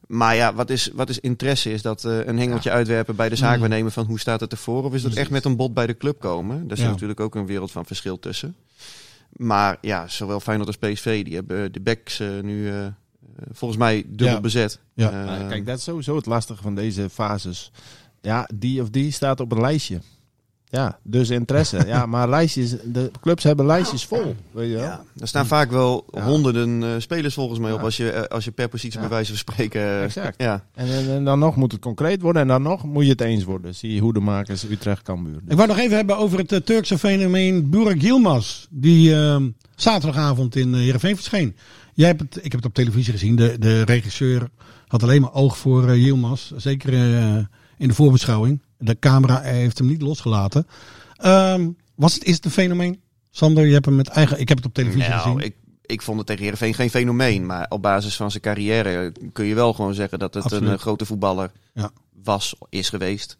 Maar 0.09 0.35
ja, 0.35 0.53
wat 0.53 0.69
is, 0.69 0.89
wat 0.93 1.09
is 1.09 1.19
interesse? 1.19 1.71
Is 1.71 1.81
dat 1.81 2.05
eh, 2.05 2.25
een 2.25 2.37
hengeltje 2.39 2.71
uitwerpen 2.71 3.15
bij 3.15 3.29
de 3.29 3.35
zaakwaarnemer 3.35 3.91
van 3.91 4.05
hoe 4.05 4.19
staat 4.19 4.39
het 4.39 4.51
ervoor? 4.51 4.83
Of 4.83 4.93
is 4.93 5.01
dat 5.01 5.13
echt 5.13 5.29
met 5.29 5.45
een 5.45 5.55
bod 5.55 5.73
bij 5.73 5.87
de 5.87 5.97
club 5.97 6.19
komen? 6.19 6.67
Daar 6.67 6.77
is 6.77 6.83
Ja. 6.83 6.89
natuurlijk 6.89 7.19
ook 7.19 7.35
een 7.35 7.45
wereld 7.45 7.71
van 7.71 7.85
verschil 7.85 8.19
tussen. 8.19 8.55
Maar 9.29 9.77
ja, 9.81 10.07
zowel 10.07 10.39
Feyenoord 10.39 10.67
als 10.67 10.77
PSV, 10.77 11.23
die 11.23 11.35
hebben 11.35 11.71
de 11.71 11.79
backs 11.79 12.19
eh, 12.19 12.27
nu 12.41 12.67
eh, 12.69 12.85
eh, 12.85 12.91
volgens 13.51 13.79
mij 13.79 14.03
dubbel 14.07 14.27
Ja. 14.35 14.39
bezet. 14.41 14.79
Ja. 14.93 15.09
Eh, 15.11 15.25
Nou, 15.25 15.47
kijk, 15.49 15.65
dat 15.65 15.77
is 15.77 15.83
sowieso 15.83 16.15
het 16.15 16.25
lastige 16.25 16.61
van 16.61 16.75
deze 16.75 17.09
fases. 17.09 17.71
Ja, 18.21 18.49
die 18.55 18.81
of 18.81 18.89
die 18.89 19.11
staat 19.11 19.39
op 19.39 19.51
een 19.51 19.61
lijstje. 19.61 20.01
Ja, 20.71 20.99
dus 21.03 21.29
interesse. 21.29 21.83
ja, 21.87 22.05
maar 22.05 22.29
lijstjes, 22.29 22.75
de 22.85 23.11
clubs 23.21 23.43
hebben 23.43 23.65
lijstjes 23.65 24.05
vol. 24.05 24.35
Weet 24.51 24.69
je 24.69 24.73
wel? 24.75 24.83
Ja, 24.83 25.03
er 25.19 25.27
staan 25.27 25.45
vaak 25.47 25.71
wel 25.71 26.05
Ja. 26.11 26.23
honderden 26.25 26.83
eh, 26.83 26.89
spelers 26.97 27.33
volgens 27.33 27.59
mij 27.59 27.71
op 27.73 27.81
als 27.81 27.97
je, 27.97 28.09
eh, 28.11 28.21
als 28.35 28.45
je 28.45 28.51
per 28.51 28.67
positie 28.67 28.93
Ja. 28.93 28.99
bij 28.99 29.09
wijze 29.09 29.29
van 29.29 29.37
spreken. 29.37 29.81
eh, 29.81 30.03
Exact. 30.03 30.41
Ja. 30.41 30.63
En, 30.75 31.23
dan 31.23 31.39
nog 31.39 31.55
moet 31.55 31.71
het 31.71 31.81
concreet 31.81 32.21
worden 32.21 32.41
en 32.41 32.47
dan 32.47 32.61
nog 32.61 32.83
moet 32.83 33.03
je 33.03 33.11
het 33.11 33.21
eens 33.21 33.43
worden. 33.43 33.75
Zie 33.75 33.93
je 33.93 34.01
Hoedemakers, 34.01 34.63
Utrecht, 34.63 35.01
Cambuur. 35.01 35.39
Ik 35.47 35.55
wou 35.55 35.67
nog 35.67 35.77
even 35.77 35.95
hebben 35.95 36.17
over 36.17 36.39
het 36.45 36.65
Turkse 36.65 36.97
fenomeen 36.97 37.69
Burak 37.69 38.01
Yilmaz. 38.01 38.65
Die 38.69 39.15
ehm, 39.15 39.49
zaterdagavond 39.75 40.55
in 40.55 40.69
uh, 40.73 40.75
Heerenveen 40.79 41.15
verscheen. 41.15 41.55
Jij 41.93 42.07
hebt 42.07 42.19
het, 42.19 42.35
ik 42.35 42.43
heb 42.43 42.53
het 42.61 42.65
op 42.65 42.73
televisie 42.73 43.11
gezien. 43.13 43.35
De, 43.35 43.55
de 43.59 43.81
regisseur 43.81 44.49
had 44.87 45.03
alleen 45.03 45.21
maar 45.21 45.33
oog 45.33 45.57
voor 45.57 45.97
Yilmaz. 45.97 46.51
Zeker 46.55 46.93
eh, 46.93 47.35
in 47.77 47.87
de 47.87 47.93
voorbeschouwing. 47.93 48.61
De 48.81 48.99
camera 48.99 49.41
heeft 49.41 49.77
hem 49.77 49.87
niet 49.87 50.01
losgelaten. 50.01 50.67
Ehm, 51.15 51.69
was 51.95 52.13
het, 52.13 52.23
is 52.23 52.35
het 52.35 52.45
een 52.45 52.51
fenomeen? 52.51 52.99
Sander, 53.31 53.65
je 53.65 53.73
hebt 53.73 53.85
hem 53.85 53.95
met 53.95 54.07
eigen... 54.07 54.39
Ik 54.39 54.47
heb 54.49 54.57
het 54.57 54.65
op 54.65 54.73
televisie 54.73 55.11
gezien. 55.11 55.31
Nou, 55.33 55.41
ik, 55.43 55.55
ik 55.85 56.01
vond 56.01 56.17
het 56.17 56.27
tegen 56.27 56.41
Heerenveen 56.43 56.73
geen 56.73 56.89
fenomeen. 56.89 57.45
Maar 57.45 57.65
op 57.69 57.81
basis 57.81 58.15
van 58.15 58.31
zijn 58.31 58.43
carrière 58.43 59.11
kun 59.33 59.45
je 59.45 59.55
wel 59.55 59.73
gewoon 59.73 59.93
zeggen 59.93 60.19
dat 60.19 60.33
het 60.33 60.43
Absoluut. 60.43 60.67
een 60.67 60.73
eh, 60.75 60.79
grote 60.81 61.05
voetballer 61.05 61.51
Ja. 61.73 61.91
was, 62.23 62.55
is 62.69 62.89
geweest. 62.89 63.37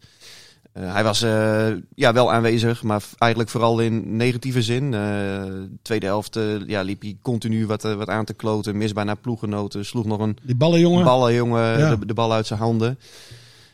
Eh, 0.72 0.92
hij 0.92 1.04
was 1.04 1.22
eh, 1.22 1.68
ja, 1.94 2.12
wel 2.12 2.32
aanwezig, 2.32 2.82
maar 2.82 3.02
eigenlijk 3.18 3.50
vooral 3.52 3.78
in 3.80 4.16
negatieve 4.16 4.62
zin. 4.62 4.94
Tweede 5.82 6.06
helft 6.06 6.38
ja, 6.66 6.82
liep 6.82 7.02
hij 7.02 7.16
continu 7.22 7.66
wat, 7.66 7.82
wat 7.82 8.08
aan 8.08 8.24
te 8.24 8.34
kloten. 8.34 8.76
Misbaar 8.76 9.04
naar 9.04 9.16
ploeggenoten. 9.18 9.84
Sloeg 9.84 10.04
nog 10.04 10.20
een 10.20 10.36
Die 10.42 10.56
ballenjongen. 10.56 11.04
ballenjongen 11.04 11.78
Ja. 11.78 11.94
de, 11.96 12.06
de 12.06 12.14
bal 12.14 12.32
uit 12.32 12.46
zijn 12.46 12.58
handen. 12.60 12.98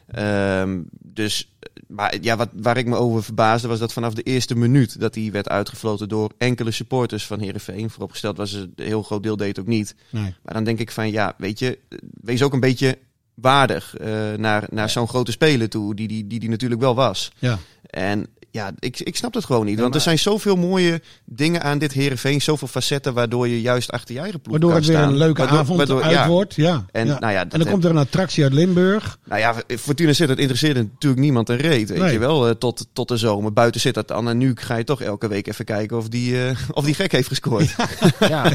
Ehm, 0.06 0.82
dus 0.90 1.50
maar 1.88 2.16
ja, 2.20 2.36
wat, 2.36 2.48
waar 2.52 2.76
ik 2.76 2.86
me 2.86 2.96
over 2.96 3.22
verbaasde 3.22 3.68
was 3.68 3.78
dat 3.78 3.92
vanaf 3.92 4.14
de 4.14 4.22
eerste 4.22 4.56
minuut 4.56 5.00
dat 5.00 5.14
hij 5.14 5.30
werd 5.30 5.48
uitgefloten 5.48 6.08
door 6.08 6.30
enkele 6.38 6.70
supporters 6.70 7.26
van 7.26 7.40
Herenveen. 7.40 7.90
Vooropgesteld 7.90 8.36
was 8.36 8.52
een 8.52 8.72
heel 8.76 9.02
groot 9.02 9.22
deel 9.22 9.36
deed 9.36 9.60
ook 9.60 9.66
niet. 9.66 9.94
Nee. 10.10 10.34
Maar 10.42 10.54
dan 10.54 10.64
denk 10.64 10.78
ik 10.78 10.90
van 10.90 11.10
ja, 11.10 11.34
weet 11.38 11.58
je, 11.58 11.78
wees 12.20 12.42
ook 12.42 12.52
een 12.52 12.60
beetje 12.60 12.98
waardig 13.40 13.96
eh, 13.96 14.10
naar, 14.36 14.64
naar 14.70 14.90
zo'n 14.90 15.08
grote 15.08 15.30
speler 15.32 15.68
toe, 15.68 15.94
die 15.94 16.08
die, 16.08 16.26
die 16.26 16.40
die 16.40 16.48
natuurlijk 16.50 16.80
wel 16.80 16.94
was. 16.94 17.32
Ja. 17.38 17.58
En 17.90 18.26
ja, 18.50 18.72
ik, 18.78 19.00
ik 19.00 19.16
snap 19.16 19.34
het 19.34 19.44
gewoon 19.44 19.66
niet. 19.66 19.76
Ja, 19.76 19.82
want 19.82 19.94
er 19.94 20.00
zijn 20.00 20.18
zoveel 20.18 20.56
mooie 20.56 21.00
dingen 21.24 21.62
aan 21.62 21.78
dit 21.78 21.92
Herenveen, 21.92 22.40
zoveel 22.42 22.68
facetten 22.68 23.14
waardoor 23.14 23.48
je 23.48 23.60
juist 23.60 23.90
achter 23.92 24.14
je 24.14 24.20
eigen 24.20 24.40
ploeg 24.40 24.52
Waardoor 24.52 24.70
kan 24.70 24.80
het 24.80 24.88
weer 24.88 24.98
een 24.98 25.16
leuke 25.16 25.40
Waardoor- 25.40 25.58
avond 25.58 25.76
waardoor- 25.78 26.02
uit 26.02 26.12
ja. 26.12 26.28
wordt. 26.28 26.54
Ja. 26.54 26.84
En, 26.92 27.06
ja. 27.06 27.18
nou 27.18 27.32
ja, 27.32 27.38
en 27.40 27.48
dat 27.48 27.50
dan 27.50 27.60
heb- 27.60 27.70
komt 27.70 27.84
er 27.84 27.90
een 27.90 27.96
attractie 27.96 28.44
uit 28.44 28.52
Limburg. 28.52 29.18
Nou 29.24 29.40
ja, 29.40 29.54
Fortuna 29.78 30.12
Sittard 30.12 30.38
interesseerde 30.38 30.82
natuurlijk 30.82 31.20
niemand 31.22 31.48
een 31.48 31.56
reet. 31.56 31.88
Weet 31.88 31.98
Nee. 31.98 32.12
je 32.12 32.18
wel, 32.18 32.48
eh, 32.48 32.54
tot, 32.54 32.86
tot 32.92 33.08
de 33.08 33.16
zomer. 33.16 33.52
Buiten 33.52 33.80
zit 33.80 33.94
dat 33.94 34.08
dan. 34.08 34.28
En 34.28 34.38
nu 34.38 34.52
ga 34.54 34.76
je 34.76 34.84
toch 34.84 35.00
elke 35.02 35.28
week 35.28 35.46
even 35.46 35.64
kijken 35.64 35.96
of 35.96 36.08
die, 36.08 36.46
eh, 36.46 36.56
of 36.72 36.84
die 36.84 36.94
gek 36.94 37.12
heeft 37.12 37.28
gescoord. 37.28 37.74
Ja. 38.18 38.52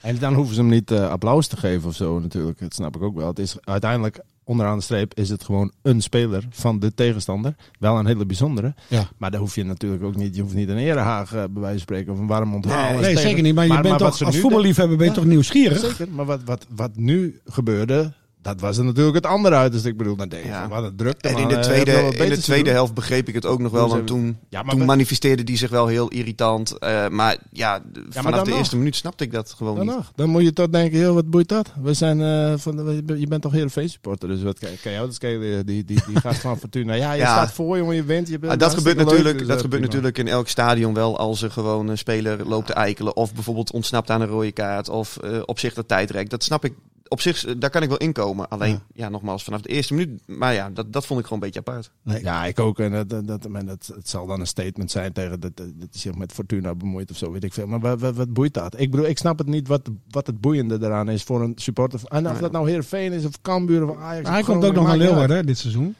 En 0.00 0.18
dan 0.18 0.34
hoeven 0.34 0.54
ze 0.54 0.60
hem 0.60 0.70
niet 0.70 0.92
applaus 0.92 1.46
te 1.46 1.56
geven 1.56 1.88
of 1.88 1.94
zo 1.96 2.18
natuurlijk. 2.18 2.58
Dat 2.60 2.74
snap 2.74 2.96
ik 2.96 3.02
ook 3.02 3.16
wel. 3.16 3.26
Het 3.28 3.38
is 3.38 3.54
uiteindelijk, 3.64 4.09
onderaan 4.44 4.76
de 4.76 4.82
streep, 4.84 5.14
is 5.14 5.28
het 5.28 5.44
gewoon 5.44 5.72
een 5.82 6.00
speler 6.00 6.46
van 6.50 6.78
de 6.78 6.94
tegenstander. 6.94 7.54
Wel 7.78 7.98
een 7.98 8.06
hele 8.06 8.26
bijzondere. 8.26 8.74
Ja. 8.88 9.08
Maar 9.16 9.30
daar 9.30 9.40
hoef 9.40 9.54
je 9.54 9.64
natuurlijk 9.64 10.02
ook 10.02 10.16
niet, 10.16 10.36
je 10.36 10.42
hoeft 10.42 10.54
niet 10.54 10.68
een 10.68 10.76
erehaag 10.78 11.34
eh, 11.34 11.44
bij 11.50 11.60
wijze 11.62 11.68
van 11.70 11.78
spreken 11.78 12.12
of 12.12 12.18
een 12.18 12.26
warm 12.26 12.54
onthaal. 12.54 12.98
Nee, 12.98 13.16
zeker 13.16 13.42
niet. 13.42 13.54
Maar, 13.54 13.66
je 13.66 13.80
bent 13.80 13.98
toch, 13.98 14.22
als 14.22 14.38
voetballiefhebber 14.38 14.96
ben 14.96 15.06
je 15.06 15.12
Ja. 15.12 15.18
toch 15.18 15.28
nieuwsgierig? 15.28 15.78
Zeker, 15.78 16.08
maar 16.08 16.24
wat, 16.24 16.40
wat, 16.44 16.66
wat 16.74 16.96
nu 16.96 17.40
gebeurde, 17.46 18.12
dat 18.42 18.60
was 18.60 18.78
er 18.78 18.84
natuurlijk 18.84 19.14
het 19.16 19.26
andere 19.26 19.54
uit. 19.54 19.72
Dus 19.72 19.84
ik 19.84 19.96
bedoel, 19.96 20.16
dan 20.16 20.28
denk 20.28 20.42
je, 20.42 20.48
Ja. 20.48 20.68
wat 20.68 20.84
een 20.84 20.96
drukte. 20.96 21.28
En 21.28 21.36
in 21.38 21.48
de 21.48 21.54
eh, 21.54 21.60
tweede, 21.60 21.92
in 22.16 22.28
de 22.28 22.38
tweede 22.38 22.70
helft 22.70 22.94
begreep 22.94 23.28
ik 23.28 23.34
het 23.34 23.46
ook 23.46 23.58
nog 23.60 23.72
wel. 23.72 23.86
Toen 23.86 23.94
Want 23.96 24.06
toen, 24.06 24.38
Ja, 24.48 24.62
toen 24.62 24.78
we- 24.78 24.84
manifesteerde 24.84 25.44
die 25.44 25.56
zich 25.56 25.70
wel 25.70 25.86
heel 25.86 26.08
irritant. 26.08 26.78
Eh, 26.78 27.08
maar 27.08 27.36
ja, 27.52 27.82
vanaf 28.08 28.42
de 28.42 28.50
nog. 28.50 28.58
eerste 28.58 28.76
minuut 28.76 28.96
snapte 28.96 29.24
ik 29.24 29.32
dat 29.32 29.52
gewoon 29.56 29.76
Dan 29.76 29.86
niet. 29.86 29.94
nog. 29.94 30.12
Dan 30.14 30.28
moet 30.28 30.42
je 30.42 30.52
toch 30.52 30.68
denken, 30.68 30.98
joh, 30.98 31.14
wat 31.14 31.30
boeit 31.30 31.48
dat? 31.48 31.72
We 31.82 31.94
zijn 31.94 32.20
eh, 32.22 32.58
van 32.58 32.76
de, 32.76 33.02
je 33.18 33.26
bent 33.26 33.42
toch 33.42 33.52
Heerenveen 33.52 33.88
supporter, 33.90 34.28
dus 34.28 34.42
wat 34.42 34.58
kan, 34.58 34.92
jou 34.92 35.06
dat 35.06 35.14
schelen? 35.14 35.66
Die, 35.66 35.84
die, 35.84 36.02
die 36.06 36.20
gast 36.20 36.40
van 36.40 36.58
Fortuna. 36.58 36.94
Ja, 36.94 37.12
je 37.12 37.22
staat 37.22 37.52
voor, 37.52 37.76
jongen, 37.78 37.96
je 37.96 38.04
wint. 38.04 38.28
Je 38.28 38.38
bent 38.38 38.52
Ah, 38.52 38.58
dat 38.58 38.74
gebeurt, 38.74 38.96
natuurlijk, 38.96 39.24
leuk, 39.24 39.38
dus, 39.38 39.46
dat 39.46 39.60
gebeurt 39.60 39.70
prima. 39.82 39.86
natuurlijk 39.86 40.18
in 40.18 40.28
elk 40.28 40.48
stadion 40.48 40.94
wel 40.94 41.18
als 41.18 41.42
er 41.42 41.50
gewoon 41.50 41.88
een 41.88 41.98
speler 41.98 42.46
loopt 42.48 42.66
te 42.66 42.72
eikelen. 42.74 43.16
Of 43.16 43.34
bijvoorbeeld 43.34 43.72
ontsnapt 43.72 44.10
aan 44.10 44.20
een 44.20 44.28
rode 44.28 44.52
kaart. 44.52 44.88
Of 44.88 45.18
op 45.44 45.58
zich 45.58 45.74
dat 45.74 45.88
tijdrek. 45.88 46.30
Dat 46.30 46.44
snap 46.44 46.64
ik. 46.64 46.72
Op 47.12 47.20
zich, 47.20 47.44
eh, 47.46 47.54
daar 47.58 47.70
kan 47.70 47.82
ik 47.82 47.88
wel 47.88 47.98
inkomen. 47.98 48.48
Alleen, 48.48 48.70
Ja. 48.72 48.80
ja, 48.92 49.08
nogmaals, 49.08 49.44
vanaf 49.44 49.60
de 49.60 49.68
eerste 49.68 49.94
minuut. 49.94 50.20
Maar 50.26 50.54
ja, 50.54 50.70
dat, 50.70 50.92
dat 50.92 51.06
vond 51.06 51.20
ik 51.20 51.26
gewoon 51.26 51.42
een 51.42 51.50
beetje 51.50 51.70
apart. 51.72 51.90
Nee. 52.02 52.22
Ja, 52.22 52.44
ik 52.44 52.58
ook. 52.60 52.78
En 52.78 52.92
dat, 52.92 53.08
dat, 53.10 53.26
dat, 53.26 53.48
maar 53.48 53.64
dat, 53.64 53.90
het 53.94 54.08
zal 54.08 54.26
dan 54.26 54.40
een 54.40 54.46
statement 54.46 54.90
zijn 54.90 55.12
tegen 55.12 55.40
dat, 55.40 55.56
dat, 55.56 55.66
zich 55.90 56.14
met 56.14 56.32
Fortuna 56.32 56.74
bemoeit 56.74 57.10
of 57.10 57.16
zo, 57.16 57.32
weet 57.32 57.44
ik 57.44 57.52
veel. 57.52 57.66
Maar 57.66 57.80
wat, 57.80 58.00
wat, 58.00 58.14
wat 58.14 58.32
boeit 58.32 58.54
dat? 58.54 58.80
Ik 58.80 58.90
bedoel, 58.90 59.06
ik 59.06 59.18
snap 59.18 59.38
het 59.38 59.46
niet 59.46 59.68
wat, 59.68 59.90
wat 60.10 60.26
het 60.26 60.40
boeiende 60.40 60.78
eraan 60.80 61.08
is 61.08 61.22
voor 61.22 61.42
een 61.42 61.52
supporter. 61.56 62.00
En 62.04 62.26
of 62.26 62.34
Ja. 62.34 62.40
dat 62.40 62.52
nou 62.52 62.66
Heerenveen 62.68 63.12
is 63.12 63.24
of 63.24 63.40
Cambuur 63.40 63.88
of 63.88 63.96
Ajax. 63.98 64.28
Hij 64.28 64.42
komt 64.42 64.64
ook 64.64 64.74
nog 64.74 64.86
naar. 64.86 64.96
Leeuwarden 64.96 65.36
hè, 65.36 65.44
dit 65.44 65.58
seizoen. 65.58 65.94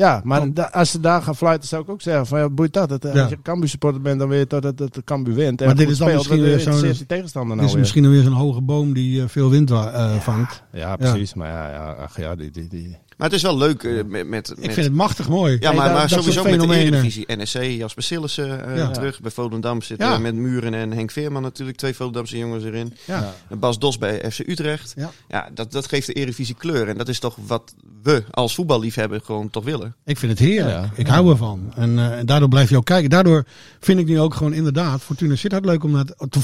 Ja, 0.00 0.20
maar 0.24 0.52
da- 0.52 0.70
als 0.72 0.90
ze 0.90 1.00
daar 1.00 1.22
gaan 1.22 1.36
fluiten, 1.36 1.68
zou 1.68 1.82
ik 1.82 1.88
ook 1.88 2.00
zeggen 2.02 2.26
van 2.26 2.38
ja, 2.38 2.48
boeit 2.48 2.72
dat? 2.72 2.90
Het, 2.90 3.04
eh, 3.04 3.14
Ja. 3.14 3.20
Als 3.20 3.30
je 3.30 3.42
Cambuur 3.42 3.68
supporter 3.68 4.00
bent, 4.00 4.18
dan 4.18 4.28
weet 4.28 4.38
je 4.40 4.46
toch 4.46 4.60
dat, 4.60 4.76
dat 4.78 4.94
de 4.94 5.04
Cambuur 5.04 5.34
wint. 5.34 5.60
En 5.60 5.66
Maar 5.66 5.76
dit 5.76 5.88
is 5.90 5.98
dan 5.98 6.08
speelt, 6.08 6.28
misschien 6.28 6.42
weer 6.48 6.60
zo'n- 6.60 6.92
die 6.92 7.06
tegenstander 7.06 7.48
Dit 7.50 7.56
nou 7.56 7.66
is 7.66 7.72
weer? 7.72 7.80
misschien 7.80 8.02
dan 8.02 8.12
weer 8.12 8.22
zo'n 8.22 8.32
hoge 8.32 8.60
boom 8.60 8.92
die 8.92 9.22
eh, 9.22 9.28
veel 9.28 9.50
wind 9.50 9.70
eh, 9.70 10.14
vangt. 10.20 10.62
Ja, 10.72 10.96
precies. 10.96 11.34
Maar 11.34 11.48
ja, 11.48 11.70
ja, 11.70 11.92
ach, 11.92 12.16
ja 12.16 12.34
die, 12.34 12.50
die, 12.50 12.68
die. 12.68 12.96
Maar 13.20 13.28
het 13.28 13.36
is 13.38 13.42
wel 13.44 13.56
leuk 13.58 13.82
eh, 13.82 14.04
met, 14.06 14.28
met, 14.28 14.50
Ik 14.58 14.72
vind 14.72 14.86
het 14.86 14.94
machtig 14.94 15.28
mooi. 15.28 15.56
Ja, 15.60 15.66
Hey, 15.68 15.76
maar, 15.76 15.84
dat- 15.88 15.92
maar 15.98 16.08
dat 16.08 16.18
sowieso 16.18 16.42
met 16.42 16.60
de. 16.60 16.74
Eredivisie. 16.76 17.24
NSC, 17.36 17.62
Jasper 17.62 18.02
Sillissen 18.02 18.66
eh, 18.70 18.76
Ja. 18.76 18.90
terug. 18.90 19.20
Bij 19.20 19.30
Volendam 19.30 19.82
zitten 19.82 20.08
Ja. 20.08 20.18
met 20.18 20.34
Muren 20.34 20.74
en 20.74 20.92
Henk 20.92 21.10
Veerman 21.10 21.42
natuurlijk. 21.42 21.78
Twee 21.78 21.94
Volendamse 21.94 22.38
jongens 22.38 22.64
erin. 22.64 22.94
Ja. 23.04 23.34
En 23.48 23.58
Bas 23.58 23.78
Dos 23.78 23.98
bij 23.98 24.30
FC 24.30 24.38
Utrecht. 24.38 24.92
Ja. 24.96 25.10
Ja, 25.28 25.48
dat, 25.54 25.72
dat 25.72 25.88
geeft 25.88 26.06
de 26.06 26.12
Eredivisie 26.12 26.54
kleur. 26.54 26.88
En 26.88 26.96
dat 26.96 27.08
is 27.08 27.18
toch 27.18 27.36
wat 27.46 27.74
we 28.02 28.24
als 28.30 28.54
voetballiefhebber 28.54 29.20
gewoon 29.24 29.50
toch 29.50 29.64
willen. 29.64 29.94
Ik 30.04 30.18
vind 30.18 30.30
het 30.32 30.40
heerlijk. 30.40 30.74
Ja. 30.84 30.90
Ik 30.94 31.06
hou 31.06 31.30
ervan. 31.30 31.72
En 31.76 31.98
eh, 31.98 32.18
en 32.18 32.26
daardoor 32.26 32.48
blijf 32.48 32.70
je 32.70 32.76
ook 32.76 32.84
kijken. 32.84 33.10
Daardoor 33.10 33.44
vind 33.80 34.00
ik 34.00 34.06
nu 34.06 34.20
ook 34.20 34.34
gewoon 34.34 34.52
inderdaad 34.52 35.02
Fortuna 35.02 35.34
Sittard 35.36 35.64
leuk 35.64 35.84
om 35.84 35.90
naar 35.90 36.04
te- 36.04 36.26
te 36.30 36.40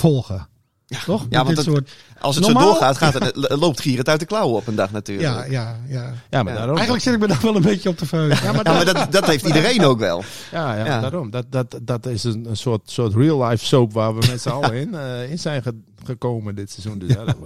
volgen. 0.88 1.04
Toch? 1.04 1.26
Ja, 1.30 1.36
want 1.44 1.48
dit 1.48 1.56
het- 1.56 1.66
soort... 1.74 1.90
Als 2.20 2.34
het 2.36 2.44
Normaal- 2.44 2.62
zo 2.62 2.68
doorgaat, 2.68 2.96
gaat 2.96 3.12
het, 3.14 3.36
loopt 3.60 3.80
Gier 3.80 3.98
het 3.98 4.08
uit 4.08 4.20
de 4.20 4.26
klauwen 4.26 4.56
op 4.56 4.66
een 4.66 4.74
dag 4.74 4.90
natuurlijk. 4.92 5.28
Ja, 5.28 5.44
ja, 5.44 5.76
ja. 5.88 6.12
Ja, 6.30 6.42
maar 6.42 6.52
Ja. 6.52 6.58
daarom. 6.58 6.74
Eigenlijk 6.74 7.02
zit 7.04 7.14
ik 7.14 7.20
me 7.20 7.26
daar 7.26 7.38
wel 7.42 7.56
een 7.56 7.62
beetje 7.62 7.88
op 7.88 7.96
te 7.96 8.06
verheugen. 8.06 8.44
Ja, 8.46 8.52
maar 8.52 8.64
Ja, 8.64 8.72
maar 8.72 8.84
dat, 8.94 9.12
dat 9.12 9.26
heeft 9.26 9.46
iedereen 9.46 9.84
ook 9.84 9.98
wel. 9.98 10.24
Ja, 10.52 10.74
ja, 10.76 10.84
Ja. 10.84 11.00
daarom. 11.00 11.30
Dat, 11.30 11.44
dat, 11.50 11.78
dat 11.82 12.06
is 12.06 12.24
een, 12.24 12.46
een 12.48 12.56
soort, 12.56 12.80
soort 12.90 13.14
real-life 13.14 13.64
soap 13.64 13.92
waar 13.92 14.14
we 14.18 14.26
met 14.30 14.42
z'n 14.42 14.48
allen 14.48 14.72
in, 14.82 14.94
eh, 14.94 15.30
in 15.30 15.38
zijn 15.38 15.62
ge- 15.62 15.80
gekomen 16.04 16.54
dit 16.54 16.70
seizoen. 16.70 16.98
Dus 16.98 17.12
ja, 17.12 17.24
dat 17.24 17.36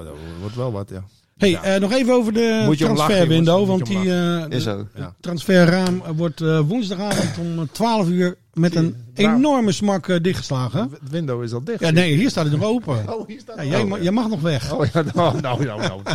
wordt 0.40 0.56
wel 0.56 0.72
wat, 0.72 0.88
ja. 0.90 1.02
Hey, 1.40 1.50
Ja. 1.50 1.62
eh, 1.62 1.80
nog 1.80 1.92
even 1.92 2.12
over 2.14 2.32
de 2.32 2.74
transferwindow. 2.78 3.66
Want 3.66 3.86
die 3.86 3.96
eh, 4.14 4.38
Is 4.48 4.48
de- 4.48 4.60
zo. 4.60 4.86
Ja. 4.94 5.14
transferraam 5.20 6.02
wordt 6.16 6.40
eh, 6.40 6.60
woensdagavond 6.60 7.38
om 7.38 7.68
12 7.72 8.08
uur 8.08 8.36
met 8.52 8.74
een 8.74 8.96
enorme 9.14 9.72
smak 9.72 10.22
dichtgeslagen. 10.24 10.80
Het 11.00 11.10
window 11.10 11.42
is 11.42 11.52
al 11.52 11.64
dicht. 11.64 11.80
Ja, 11.80 11.90
nee, 11.90 12.14
hier 12.16 12.30
staat 12.30 12.44
het 12.44 12.52
nog 12.58 12.64
open. 12.68 12.98
Oh, 13.14 13.26
hier 13.28 13.40
staat 13.40 13.56
Ja, 13.56 13.62
jij, 13.64 13.84
ma- 13.84 13.98
jij 13.98 14.10
mag 14.12 14.28
nog 14.28 14.40
weg. 14.40 14.72
Oh 14.72 14.86
ja, 14.92 15.02
nou, 15.14 15.40
nou, 15.40 15.64
nou. 15.64 15.80
nou. 15.80 16.00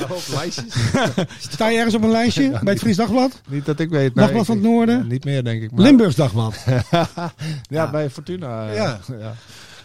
Nou, 0.00 0.12
op 0.12 0.22
lijstjes. 0.34 0.74
Sta 1.38 1.68
je 1.68 1.76
ergens 1.76 1.94
op 1.94 2.02
een 2.02 2.10
lijstje 2.10 2.50
bij 2.62 2.72
het 2.72 2.78
Fries 2.82 2.96
Dagblad? 2.96 3.40
Niet 3.48 3.66
dat 3.66 3.80
ik 3.80 3.90
weet. 3.90 4.14
Dagblad 4.14 4.46
van 4.46 4.56
het 4.56 4.64
Noorden? 4.64 5.06
Niet 5.06 5.24
meer, 5.24 5.44
denk 5.44 5.62
ik. 5.62 5.70
Maar, 5.70 5.84
Limburgs 5.84 6.16
Dagblad. 6.16 6.54
ja, 7.68 7.90
bij 7.90 8.10
Fortuna. 8.10 8.72
Ja. 8.72 8.98
ja. 9.20 9.34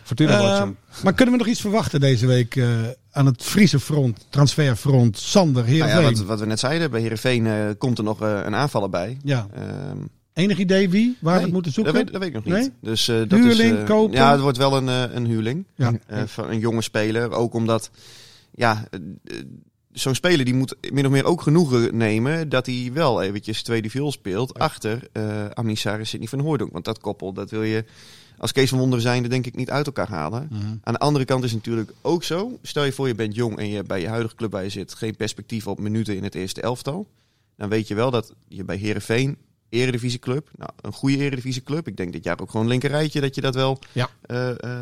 Fortuna 0.03 0.71
maar 1.03 1.13
kunnen 1.13 1.34
we 1.34 1.39
nog 1.39 1.47
iets 1.49 1.62
verwachten 1.62 1.99
deze 1.99 2.27
week 2.27 2.56
eh, 2.56 2.65
aan 3.13 3.26
het 3.26 3.43
Friese 3.43 3.80
front, 3.80 4.26
transferfront, 4.30 5.17
Sander, 5.17 5.63
Nou 5.63 5.76
ja, 5.76 5.86
Heerenveen? 5.86 6.17
wat, 6.17 6.26
wat 6.26 6.39
we 6.39 6.45
net 6.45 6.60
zeiden, 6.60 6.91
bij 6.91 7.02
Heerenveen 7.02 7.47
eh 7.47 7.54
komt 7.78 7.97
er 7.97 8.04
nog 8.04 8.21
eh, 8.21 8.39
een 8.43 8.56
aanvaller 8.56 8.89
bij. 8.89 9.17
ja. 9.23 9.47
Ehm, 9.54 9.97
Enig 10.34 10.58
idee 10.58 10.89
wie? 10.89 11.17
Waar 11.19 11.32
we 11.32 11.36
nee, 11.36 11.43
het 11.43 11.54
moeten 11.54 11.71
zoeken? 11.71 11.93
Dat 11.93 12.04
weet, 12.04 12.12
dat 12.12 12.21
weet 12.21 12.30
ik 12.30 12.36
nog 12.36 12.45
niet. 12.45 12.54
Nee? 12.54 12.91
Dus, 12.91 13.08
eh, 13.08 13.15
dat 13.15 13.39
Huurling, 13.39 13.78
is, 13.78 13.84
kopen? 13.88 14.15
Ja, 14.15 14.32
het 14.32 14.41
wordt 14.41 14.58
wel 14.58 14.78
een, 14.78 15.15
een 15.15 15.26
huurling. 15.26 15.65
Ja. 15.76 15.93
Van 16.26 16.49
een 16.49 16.60
jonge 16.60 16.82
speler. 16.82 17.32
Ook 17.32 17.54
omdat, 17.54 17.89
ja, 18.52 18.88
zo'n 19.91 20.15
speler 20.15 20.45
die 20.45 20.54
moet 20.54 20.76
min 20.91 21.06
of 21.06 21.12
meer 21.12 21.26
ook 21.26 21.41
genoegen 21.41 21.97
nemen 21.97 22.49
dat 22.49 22.65
hij 22.65 22.89
wel 22.93 23.21
eventjes 23.21 23.63
tweede 23.63 23.89
viool 23.89 24.12
speelt 24.12 24.60
achter 24.60 25.08
eh 25.12 25.45
Amissar 25.54 25.99
en 25.99 26.08
Sidney 26.08 26.28
van 26.30 26.39
Hooydonk. 26.39 26.71
Want 26.71 26.86
dat 26.86 26.99
koppel, 26.99 27.34
dat 27.34 27.49
wil 27.49 27.63
je 27.63 27.86
als 28.43 28.51
Kees 28.51 28.69
van 28.69 28.79
Wonderen 28.79 29.03
zijnde 29.03 29.29
denk 29.29 29.45
ik 29.45 29.56
niet 29.56 29.69
uit 29.69 29.86
elkaar 29.86 30.10
halen. 30.10 30.47
Mhm. 30.51 30.62
Aan 30.84 30.93
de 30.93 30.99
andere 30.99 31.25
kant 31.25 31.43
is 31.43 31.51
het 31.51 31.60
natuurlijk 31.60 31.91
ook 32.01 32.23
zo. 32.23 32.60
Stel 32.62 32.84
je 32.84 32.91
voor 32.91 33.08
je 33.08 33.15
bent 33.15 33.36
jong 33.36 33.58
en 33.58 33.67
je 33.69 33.75
hebt 33.75 33.88
bij 33.88 34.01
je 34.01 34.08
huidige 34.08 34.36
club 34.36 34.51
waar 34.51 34.63
je 34.63 34.69
zit 34.69 34.93
geen 34.93 35.15
perspectief 35.15 35.67
op 35.67 35.79
minuten 35.79 36.15
in 36.15 36.23
het 36.23 36.36
eerste 36.36 36.62
elftal. 36.62 37.08
Dan 37.58 37.69
weet 37.69 37.88
je 37.88 37.95
wel 37.95 38.12
dat 38.12 38.34
je 38.47 38.63
bij 38.63 38.75
Herenveen, 38.75 39.38
eredivisieclub, 39.69 40.49
nou, 40.58 40.69
een 40.82 40.93
goede 40.93 41.17
eredivisieclub. 41.17 41.88
Ik 41.88 41.97
denk 41.97 42.12
dit 42.13 42.23
jaar 42.23 42.39
ook 42.39 42.49
gewoon 42.49 42.67
linkerrijtje 42.67 43.21
dat 43.21 43.36
je 43.36 43.41
dat 43.41 43.56
wel, 43.56 43.79
Ja. 43.91 44.10
eh, 44.21 44.49
eh, 44.63 44.79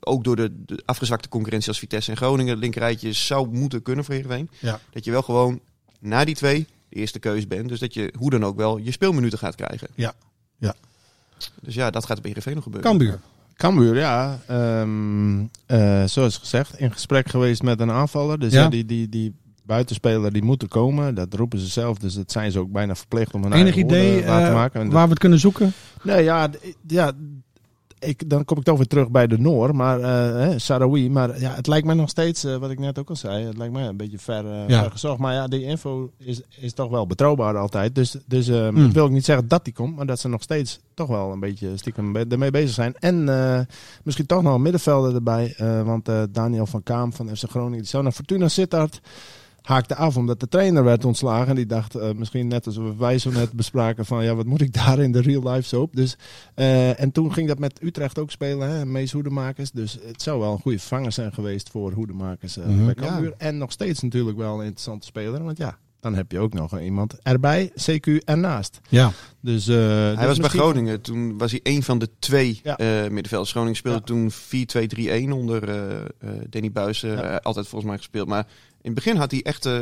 ook 0.00 0.24
door 0.24 0.36
de, 0.36 0.64
de 0.64 0.82
afgezwakte 0.84 1.28
concurrentie 1.28 1.68
als 1.68 1.78
Vitesse 1.78 2.10
en 2.10 2.16
Groningen, 2.16 2.56
linkerrijtje 2.58 3.12
zou 3.12 3.48
moeten 3.48 3.82
kunnen 3.82 4.04
voor 4.04 4.14
Heerenveen. 4.14 4.50
Ja. 4.58 4.80
Dat 4.90 5.04
je 5.04 5.10
wel 5.10 5.22
gewoon 5.22 5.60
na 6.00 6.24
die 6.24 6.34
twee 6.34 6.66
de 6.88 6.96
eerste 6.96 7.18
keus 7.18 7.46
bent. 7.46 7.68
Dus 7.68 7.78
dat 7.80 7.94
je 7.94 8.14
hoe 8.18 8.30
dan 8.30 8.44
ook 8.44 8.56
wel 8.56 8.76
je 8.76 8.90
speelminuten 8.92 9.38
gaat 9.38 9.54
krijgen. 9.54 9.88
Ja. 9.94 10.14
Ja. 10.58 10.74
Dus 11.62 11.74
ja, 11.74 11.90
dat 11.90 12.06
gaat 12.06 12.16
bij 12.16 12.26
Heerenveen 12.26 12.54
nog 12.54 12.62
gebeuren. 12.62 12.90
Cambuur. 12.90 13.18
Cambuur, 13.56 13.96
ja. 13.96 14.38
Ehm, 14.46 15.40
eh, 15.66 16.04
zoals 16.04 16.36
gezegd, 16.36 16.78
in 16.78 16.92
gesprek 16.92 17.28
geweest 17.28 17.62
met 17.62 17.80
een 17.80 17.90
aanvaller. 17.90 18.38
Dus 18.38 18.52
Ja. 18.52 18.62
ja, 18.62 18.68
die, 18.68 18.84
die, 18.84 19.08
die 19.08 19.34
buitenspeler 19.62 20.32
die 20.32 20.42
moet 20.42 20.62
er 20.62 20.68
komen. 20.68 21.14
Dat 21.14 21.34
roepen 21.34 21.58
ze 21.58 21.66
zelf. 21.66 21.98
Dus 21.98 22.14
dat 22.14 22.32
zijn 22.32 22.52
ze 22.52 22.58
ook 22.58 22.72
bijna 22.72 22.94
verplicht 22.94 23.34
om 23.34 23.42
hun 23.42 23.52
Enig 23.52 23.76
idee 23.76 24.24
waar 24.24 24.40
te 24.40 24.46
eh, 24.46 24.54
maken. 24.54 24.80
En 24.80 24.90
waar 24.90 25.04
we 25.04 25.10
het 25.10 25.18
kunnen 25.18 25.38
zoeken? 25.38 25.72
Nee, 26.02 26.24
ja, 26.24 26.50
ja 26.86 27.12
ik, 28.00 28.28
dan 28.30 28.44
kom 28.44 28.58
ik 28.58 28.64
toch 28.64 28.76
weer 28.76 28.86
terug 28.86 29.10
bij 29.10 29.26
de 29.26 29.38
Noor, 29.38 29.76
maar 29.76 30.00
eh 30.00 30.32
hè, 30.48 30.58
Sarawi. 30.58 31.10
Maar 31.10 31.40
ja, 31.40 31.54
het 31.54 31.66
lijkt 31.66 31.86
mij 31.86 31.94
nog 31.94 32.08
steeds, 32.08 32.44
eh, 32.44 32.56
wat 32.56 32.70
ik 32.70 32.78
net 32.78 32.98
ook 32.98 33.08
al 33.08 33.16
zei, 33.16 33.44
het 33.44 33.56
lijkt 33.56 33.72
mij 33.72 33.86
een 33.86 33.96
beetje 33.96 34.18
ver, 34.18 34.44
Ja. 34.46 34.82
ver 34.82 34.90
gezocht. 34.90 35.18
Maar 35.18 35.34
ja, 35.34 35.46
die 35.48 35.62
info 35.62 36.10
is, 36.18 36.40
is 36.60 36.72
toch 36.72 36.90
wel 36.90 37.06
betrouwbaar 37.06 37.56
altijd. 37.56 37.94
Dus, 37.94 38.16
dus 38.26 38.46
Hmm. 38.48 38.82
dat 38.82 38.92
wil 38.92 39.06
ik 39.06 39.10
niet 39.12 39.24
zeggen 39.24 39.48
dat 39.48 39.64
die 39.64 39.74
komt, 39.74 39.96
maar 39.96 40.06
dat 40.06 40.18
ze 40.20 40.28
nog 40.28 40.42
steeds 40.42 40.80
toch 40.94 41.08
wel 41.08 41.32
een 41.32 41.40
beetje 41.40 41.76
stiekem 41.76 42.16
ermee 42.16 42.50
bezig 42.50 42.74
zijn. 42.74 42.94
En 42.98 43.24
misschien 44.02 44.26
toch 44.26 44.42
nog 44.42 44.54
een 44.54 44.62
middenvelder 44.62 45.14
erbij, 45.14 45.54
want 45.84 46.08
Daniel 46.30 46.66
van 46.66 46.82
Kaam 46.82 47.12
van 47.12 47.36
FC 47.36 47.44
Groningen, 47.50 47.78
die 47.78 47.86
zou 47.86 48.02
naar 48.02 48.12
Fortuna 48.12 48.48
Sittard 48.48 49.00
haakte 49.62 49.94
af 49.94 50.16
omdat 50.16 50.40
de 50.40 50.48
trainer 50.48 50.84
werd 50.84 51.04
ontslagen. 51.04 51.48
En 51.48 51.54
die 51.54 51.66
dacht 51.66 51.94
eh, 51.94 52.12
misschien 52.12 52.48
net 52.48 52.66
als 52.66 52.78
wij 52.98 53.18
zo 53.18 53.30
net 53.30 53.52
bespraken 53.52 54.06
van 54.06 54.24
ja, 54.24 54.34
wat 54.34 54.46
moet 54.46 54.60
ik 54.60 54.72
daar 54.72 54.98
in 54.98 55.12
de 55.12 55.20
real 55.20 55.50
life 55.52 55.68
soap. 55.68 55.96
Dus, 55.96 56.16
eh, 56.54 57.00
en 57.00 57.12
toen 57.12 57.32
ging 57.32 57.48
dat 57.48 57.58
met 57.58 57.82
Utrecht 57.82 58.18
ook 58.18 58.30
spelen, 58.30 58.68
hè, 58.70 58.86
Mees 58.86 59.12
Hoedemakers. 59.12 59.70
Dus 59.70 59.98
het 60.06 60.22
zou 60.22 60.40
wel 60.40 60.52
een 60.52 60.60
goede 60.60 60.78
vervanger 60.78 61.12
zijn 61.12 61.32
geweest 61.32 61.68
voor 61.70 61.92
Hoedemakers 61.92 62.58
bij 62.84 62.94
Cambuur. 62.94 63.34
En 63.38 63.58
nog 63.58 63.72
steeds 63.72 64.00
natuurlijk 64.00 64.36
wel 64.36 64.54
een 64.58 64.64
interessante 64.64 65.06
speler. 65.06 65.44
Want 65.44 65.58
ja, 65.58 65.78
dan 66.00 66.14
heb 66.14 66.32
je 66.32 66.38
ook 66.38 66.52
nog 66.54 66.80
iemand 66.80 67.14
erbij, 67.22 67.72
CQ 67.90 68.24
ernaast. 68.24 68.80
Ja. 68.88 69.12
Dus, 69.40 69.68
eh, 69.68 69.76
Hij 69.76 70.14
dus 70.16 70.26
was 70.26 70.38
bij 70.38 70.48
Groningen. 70.48 71.00
Toen 71.00 71.38
was 71.38 71.50
hij 71.50 71.60
een 71.62 71.82
van 71.82 71.98
de 71.98 72.08
twee 72.18 72.60
Ja. 72.62 72.76
eh, 72.76 72.86
middenvelders. 73.10 73.50
Groningen 73.50 73.76
speelde 73.76 73.98
Ja. 73.98 74.04
toen 74.04 74.30
4-2-3-1 74.30 75.32
onder 75.32 75.68
eh, 75.68 76.00
eh, 76.00 76.06
Danny 76.50 76.72
Buis. 76.72 77.02
eh, 77.02 77.12
Ja. 77.14 77.36
Altijd 77.42 77.68
volgens 77.68 77.90
mij 77.90 77.98
gespeeld. 77.98 78.28
Maar 78.28 78.46
in 78.82 78.90
het 78.90 78.94
begin 78.94 79.16
had 79.16 79.30
hij 79.30 79.42
echt, 79.42 79.66
eh, 79.66 79.80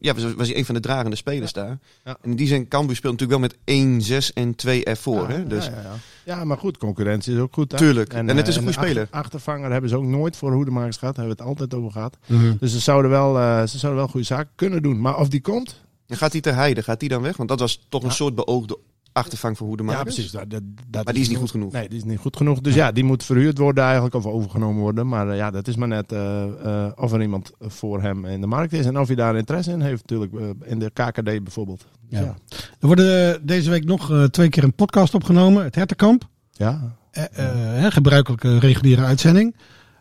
ja, 0.00 0.14
was, 0.14 0.34
was 0.34 0.48
hij 0.48 0.56
een 0.56 0.64
van 0.64 0.74
de 0.74 0.80
dragende 0.80 1.16
spelers 1.16 1.52
daar. 1.52 1.78
Ja. 2.04 2.16
En 2.22 2.30
in 2.30 2.36
die 2.36 2.46
zin, 2.46 2.68
Cambuur 2.68 2.96
speelt 2.96 3.12
natuurlijk 3.12 3.40
wel 3.40 3.48
met 3.48 3.58
1, 3.64 4.02
6 4.02 4.32
en 4.32 4.54
2 4.54 4.84
ervoor. 4.84 5.30
Ja, 5.30 5.36
hè? 5.36 5.46
Dus 5.46 5.64
ja, 5.64 5.70
ja, 5.70 5.82
ja. 5.82 5.94
Ja, 6.24 6.44
maar 6.44 6.58
goed, 6.58 6.76
concurrentie 6.76 7.34
is 7.34 7.40
ook 7.40 7.54
goed. 7.54 7.72
Hè? 7.72 7.78
Tuurlijk. 7.78 8.12
En 8.12 8.28
het 8.28 8.48
is 8.48 8.56
een 8.56 8.66
eh, 8.66 8.72
goede 8.72 8.88
speler. 8.88 9.08
achtervanger 9.10 9.70
hebben 9.72 9.90
ze 9.90 9.96
ook 9.96 10.04
nooit 10.04 10.36
voor 10.36 10.52
hoedemakers 10.52 10.96
gehad. 10.96 11.14
Daar 11.14 11.24
hebben 11.24 11.44
we 11.46 11.50
het 11.50 11.60
altijd 11.60 11.80
over 11.80 11.92
gehad. 11.92 12.16
Mhm. 12.26 12.56
Dus 12.60 12.72
ze 12.72 12.78
zouden 12.78 13.10
wel, 13.10 13.38
eh, 13.38 13.66
ze 13.66 13.78
zouden 13.78 14.00
wel 14.02 14.10
goede 14.10 14.26
zaken 14.26 14.52
kunnen 14.54 14.82
doen. 14.82 15.00
Maar 15.00 15.18
of 15.18 15.28
die 15.28 15.40
komt? 15.40 15.86
gaat 16.16 16.32
hij 16.32 16.40
ter 16.40 16.54
heide, 16.54 16.82
gaat 16.82 17.00
hij 17.00 17.08
dan 17.08 17.22
weg? 17.22 17.36
Want 17.36 17.48
dat 17.48 17.60
was 17.60 17.86
toch 17.88 18.02
een 18.02 18.10
soort 18.10 18.34
beoogde 18.34 18.78
achtervang 19.18 19.56
voor 19.56 19.66
Hoedemakers. 19.66 19.98
Ja, 19.98 20.14
precies. 20.14 20.30
Dat, 20.30 20.50
dat, 20.50 20.62
dat 20.88 21.04
Maar 21.04 21.14
die 21.14 21.22
is 21.22 21.28
niet 21.28 21.38
goed 21.38 21.50
genoeg. 21.50 21.72
Nee, 21.72 21.88
die 21.88 21.98
is 21.98 22.04
niet 22.04 22.18
goed 22.18 22.36
genoeg. 22.36 22.60
Dus 22.60 22.74
ja, 22.74 22.92
die 22.92 23.04
moet 23.04 23.24
verhuurd 23.24 23.58
worden 23.58 23.84
eigenlijk 23.84 24.14
of 24.14 24.26
overgenomen 24.26 24.80
worden. 24.80 25.08
Maar 25.08 25.28
eh, 25.28 25.36
ja, 25.36 25.50
dat 25.50 25.68
is 25.68 25.76
maar 25.76 25.88
net 25.88 26.12
eh, 26.12 26.42
eh, 26.44 26.92
of 26.96 27.12
er 27.12 27.22
iemand 27.22 27.50
voor 27.60 28.02
hem 28.02 28.24
in 28.24 28.40
de 28.40 28.46
markt 28.46 28.72
is. 28.72 28.86
En 28.86 28.98
of 28.98 29.06
hij 29.06 29.16
daar 29.16 29.36
interesse 29.36 29.70
in 29.70 29.80
heeft 29.80 30.02
natuurlijk. 30.08 30.32
in 30.64 30.78
de 30.78 30.90
KKD 30.90 31.22
bijvoorbeeld. 31.22 31.86
Dus 32.08 32.18
Ja. 32.18 32.24
ja. 32.24 32.36
Er 32.80 32.86
worden 32.86 33.46
deze 33.46 33.70
week 33.70 33.84
nog 33.84 34.10
eh, 34.10 34.24
twee 34.24 34.48
keer 34.48 34.64
een 34.64 34.74
podcast 34.74 35.14
opgenomen. 35.14 35.64
Het 35.64 35.74
Hertenkamp. 35.74 36.28
Ja. 36.52 36.96
Hè, 37.10 37.90
gebruikelijke 37.90 38.58
reguliere 38.58 39.04
uitzending. 39.04 39.54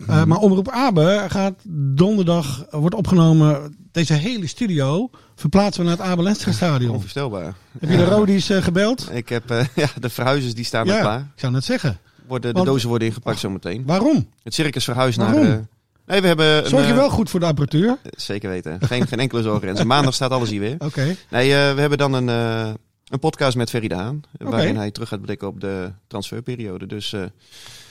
Eh, 0.07 0.23
maar 0.23 0.37
Omroep 0.37 0.69
Abe 0.69 1.25
gaat 1.27 1.61
donderdag, 1.95 2.65
wordt 2.69 2.95
opgenomen. 2.95 3.75
Deze 3.91 4.13
hele 4.13 4.47
studio 4.47 5.09
verplaatsen 5.41 5.83
we 5.83 5.89
naar 5.89 5.97
het 5.97 6.07
Abe 6.07 6.23
Lenstra 6.23 6.51
Stadion. 6.51 6.91
Onvoorstelbaar. 6.93 7.53
Heb 7.79 7.89
je 7.89 7.97
de 7.97 8.05
Rodies 8.05 8.49
eh, 8.49 8.63
gebeld? 8.63 9.07
Ik 9.11 9.29
heb 9.29 9.51
eh, 9.51 9.65
ja, 9.75 9.87
de 9.99 10.09
verhuizers 10.09 10.53
die 10.53 10.65
staan 10.65 10.87
er 10.87 10.93
Ja, 10.95 11.01
klaar. 11.01 11.19
ik 11.19 11.39
zou 11.39 11.51
net 11.51 11.63
zeggen. 11.63 11.97
Worden, 12.27 12.49
de 12.49 12.55
Want- 12.55 12.67
dozen 12.69 12.89
worden 12.89 13.07
ingepakt 13.07 13.39
zometeen. 13.39 13.83
Waarom? 13.85 14.29
Het 14.43 14.53
circus 14.53 14.83
verhuist 14.83 15.17
naar... 15.17 15.33
Waarom? 15.33 15.51
eh, 15.51 15.57
nee, 16.05 16.21
we 16.21 16.27
hebben... 16.27 16.57
een, 16.57 16.69
Zorg 16.69 16.87
je 16.87 16.93
wel 16.93 17.09
goed 17.09 17.29
voor 17.29 17.39
de 17.39 17.45
apparatuur? 17.45 17.97
Zeker 18.15 18.49
weten. 18.49 18.77
Geen, 18.81 19.07
geen 19.07 19.19
enkele 19.19 19.41
zorgen. 19.41 19.77
En 19.77 19.87
maandag 19.95 20.13
staat 20.13 20.31
alles 20.31 20.49
hier 20.49 20.59
weer. 20.59 20.75
Oké. 20.79 21.15
Nee, 21.29 21.49
we 21.49 21.79
hebben 21.81 21.97
dan 21.97 22.13
een, 22.13 22.27
een 22.27 23.19
podcast 23.19 23.57
met 23.57 23.69
Ferry. 23.69 23.91
Oké. 23.93 24.19
Waarin 24.37 24.75
hij 24.77 24.91
terug 24.91 25.09
gaat 25.09 25.21
blikken 25.21 25.47
op 25.47 25.61
de 25.61 25.91
transferperiode. 26.07 26.85
Dus 26.85 27.15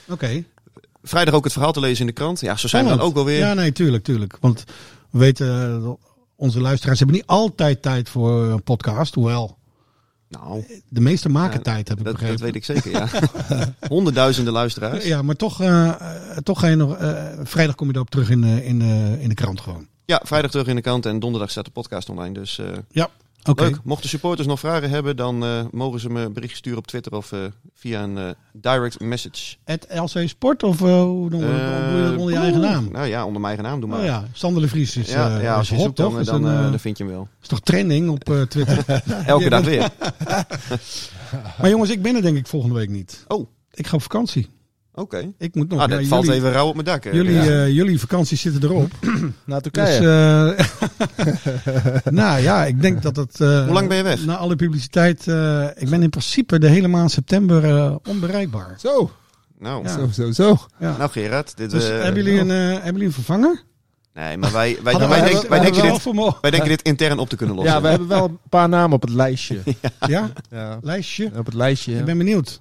Oké. 0.09 0.45
vrijdag 1.03 1.35
ook 1.35 1.45
het 1.45 1.53
verhaal 1.53 1.73
te 1.73 1.81
lezen 1.81 2.01
in 2.01 2.07
de 2.07 2.13
krant. 2.13 2.41
Ja, 2.41 2.57
zo 2.57 2.69
zijn 2.69 2.85
we 2.85 2.91
dan 2.91 3.01
ook 3.01 3.15
wel 3.15 3.25
weer. 3.25 3.39
Ja, 3.39 3.55
nee, 3.55 3.73
tuurlijk, 3.73 4.05
tuurlijk. 4.05 4.37
Want 4.41 4.65
we 5.11 5.19
weten, 5.19 5.83
onze 6.37 6.61
luisteraars 6.61 6.99
hebben 6.99 7.17
niet 7.17 7.27
altijd 7.27 7.83
tijd 7.83 8.09
voor 8.09 8.45
een 8.45 8.63
podcast. 8.63 9.15
Hoewel, 9.15 9.57
Nou, 10.29 10.65
de 10.89 11.01
meeste 11.01 11.29
maken 11.29 11.57
Ja, 11.57 11.63
tijd, 11.63 11.89
heb 11.89 11.99
ik 11.99 12.05
dat, 12.05 12.13
begrepen. 12.13 12.37
dat 12.37 12.47
weet 12.47 12.55
ik 12.57 12.65
zeker, 12.65 12.91
ja. 12.91 13.09
Honderdduizenden 13.89 14.53
luisteraars. 14.53 15.05
Ja, 15.05 15.23
maar 15.23 15.37
toch, 15.37 15.61
eh, 15.61 15.93
toch 16.43 16.61
ga 16.61 16.67
je 16.67 16.77
nog. 16.77 16.97
eh, 16.97 17.25
vrijdag 17.43 17.75
kom 17.75 17.89
je 17.89 17.95
erop 17.95 18.11
terug 18.11 18.31
in, 18.31 18.41
de- 18.41 18.65
in, 18.65 18.81
in 19.21 19.29
de 19.29 19.35
krant 19.35 19.61
gewoon. 19.61 19.87
Ja, 20.05 20.21
vrijdag 20.25 20.51
terug 20.51 20.67
in 20.67 20.75
de 20.75 20.81
krant 20.83 21.07
en 21.07 21.19
donderdag 21.19 21.51
staat 21.51 21.65
de 21.65 21.71
podcast 21.71 22.09
online. 22.09 22.35
Dus 22.35 22.61
Ja, 22.91 23.09
leuk. 23.55 23.79
Mochten 23.85 24.09
supporters 24.09 24.47
nog 24.47 24.61
vragen 24.61 24.91
hebben, 24.91 25.17
dan 25.17 25.45
eh, 25.45 25.65
mogen 25.71 26.01
ze 26.01 26.11
me 26.11 26.21
een 26.21 26.33
bericht 26.33 26.57
sturen 26.57 26.79
op 26.79 26.87
Twitter 26.87 27.13
of 27.13 27.33
eh, 27.33 27.41
via 27.75 28.03
een 28.03 28.19
eh, 28.19 28.31
direct 28.53 29.01
message. 29.01 29.57
Het 29.65 29.87
LC 29.95 30.29
Sport 30.29 30.63
of 30.63 30.79
hoe 30.79 31.31
doe 31.31 31.41
je 31.41 32.09
dat 32.11 32.19
onder 32.19 32.33
je 32.33 32.39
eigen 32.39 32.61
naam? 32.61 32.89
Nou 32.93 33.07
ja, 33.07 33.25
onder 33.25 33.41
mijn 33.41 33.55
eigen 33.55 33.65
naam. 33.65 33.81
Doe 33.81 33.89
maar. 33.89 33.99
Oh 33.99 34.05
ja, 34.05 34.25
Sander 34.33 34.63
de 34.63 34.69
Vries 34.69 34.97
is, 34.97 35.11
ja, 35.11 35.55
als 35.57 35.69
je 35.69 35.75
hot, 35.75 35.85
zoekt, 35.85 35.97
dan, 35.97 36.13
toch? 36.13 36.25
Dan, 36.25 36.45
een, 36.45 36.71
dan 36.71 36.81
vind 36.81 36.99
je 36.99 37.05
hem 37.05 37.13
wel. 37.13 37.29
is 37.43 37.49
toch 37.49 37.61
trending 37.61 38.09
op 38.09 38.25
Twitter? 38.49 38.85
Elke 39.27 39.49
dag 39.49 39.65
weer. 39.65 39.91
maar 41.61 41.71
jongens, 41.71 41.91
ik 41.91 42.03
ben 42.03 42.15
er 42.15 42.23
denk 42.23 42.37
ik 42.37 42.47
volgende 42.47 42.75
week 42.75 42.89
niet. 42.89 43.25
Oh. 43.29 43.49
Ik 43.77 43.87
ga 43.87 43.95
op 43.95 44.03
vakantie. 44.03 44.49
Oké. 44.99 45.33
Ik 45.39 45.55
moet 45.55 45.69
nog. 45.69 45.81
Ah, 45.81 45.89
dat 45.89 46.01
ja, 46.01 46.07
valt 46.07 46.25
jullie, 46.25 46.39
even 46.41 46.53
rauw 46.53 46.67
op 46.69 46.75
mijn 46.75 46.87
dak. 46.87 47.05
hè. 47.05 47.11
jullie, 47.11 47.35
Ja. 47.35 47.43
eh, 47.45 47.69
jullie 47.69 48.01
vakanties 48.01 48.41
zitten 48.41 48.63
erop. 48.63 48.91
Naar 49.45 49.63
Dus, 49.63 49.73
Turkije. 49.73 50.55
eh, 50.57 50.67
nou 52.13 52.41
ja, 52.43 52.65
ik 52.65 52.83
denk 52.83 53.03
dat 53.03 53.17
het. 53.17 53.41
eh, 53.41 53.65
Hoe 53.65 53.73
lang 53.73 53.89
ben 53.89 53.97
je 53.97 54.03
weg? 54.03 54.25
Na 54.25 54.37
alle 54.37 54.57
publiciteit. 54.57 55.29
eh, 55.29 55.67
ik 55.75 55.91
ben 55.91 56.03
in 56.03 56.11
principe 56.11 56.59
de 56.59 56.69
hele 56.69 56.89
maand 56.89 57.11
september 57.11 57.65
eh, 57.65 57.95
onbereikbaar. 58.09 58.75
zo, 58.79 59.11
Nou, 59.59 59.83
Ja. 59.85 59.93
zo, 59.93 60.09
zo, 60.13 60.31
zo. 60.33 60.57
Ja. 60.79 60.97
nou 60.97 61.11
Gerard. 61.11 61.57
Dit, 61.57 61.71
Dus 61.71 61.85
hebben, 61.89 62.25
jullie 62.25 62.41
een, 62.41 62.51
eh, 62.51 62.73
hebben 62.73 62.93
jullie 62.93 63.07
een 63.07 63.13
vervanger? 63.13 63.63
Nee, 64.15 64.37
maar 64.37 64.53
wij, 64.53 64.75
wij, 64.83 64.83
wij, 64.83 64.93
wij, 64.93 64.93
hadden 64.93 65.09
denken 65.09 65.33
dit, 65.93 66.41
wij 66.41 66.51
denken 66.51 66.69
dit 66.69 66.83
intern 66.83 67.19
op 67.19 67.29
te 67.29 67.37
kunnen 67.37 67.55
lossen. 67.57 67.75
Ja, 67.75 67.81
we 67.81 67.89
hebben 67.89 68.09
wel 68.09 68.25
een 68.25 68.39
paar 68.49 68.69
namen 68.69 68.93
op 68.97 69.03
het 69.03 69.11
lijstje. 69.11 69.59
Ja, 70.07 70.31
Ja, 70.51 70.79
lijstje. 70.83 71.31
op 71.37 71.47
het 71.47 71.55
lijstje. 71.55 71.93
ja. 71.93 71.99
Ik 71.99 72.05
ben 72.05 72.19
benieuwd. 72.19 72.61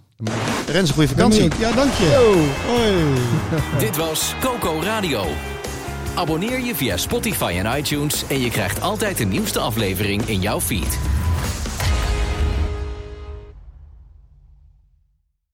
Rens, 0.68 0.90
een 0.90 0.96
goede 0.96 1.10
vakantie. 1.10 1.50
Ja, 1.60 1.72
dank 1.72 1.94
je. 1.94 2.44
Hoi. 2.68 3.14
Dit 3.86 3.98
was 3.98 4.34
Coco 4.42 4.80
Radio. 4.82 5.24
Abonneer 6.14 6.60
je 6.60 6.76
via 6.76 6.98
Spotify 6.98 7.62
en 7.64 7.78
iTunes 7.78 8.24
en 8.28 8.40
je 8.40 8.50
krijgt 8.50 8.82
altijd 8.82 9.18
de 9.18 9.26
nieuwste 9.26 9.60
aflevering 9.60 10.28
in 10.28 10.42
jouw 10.42 10.62
feed. 10.62 11.00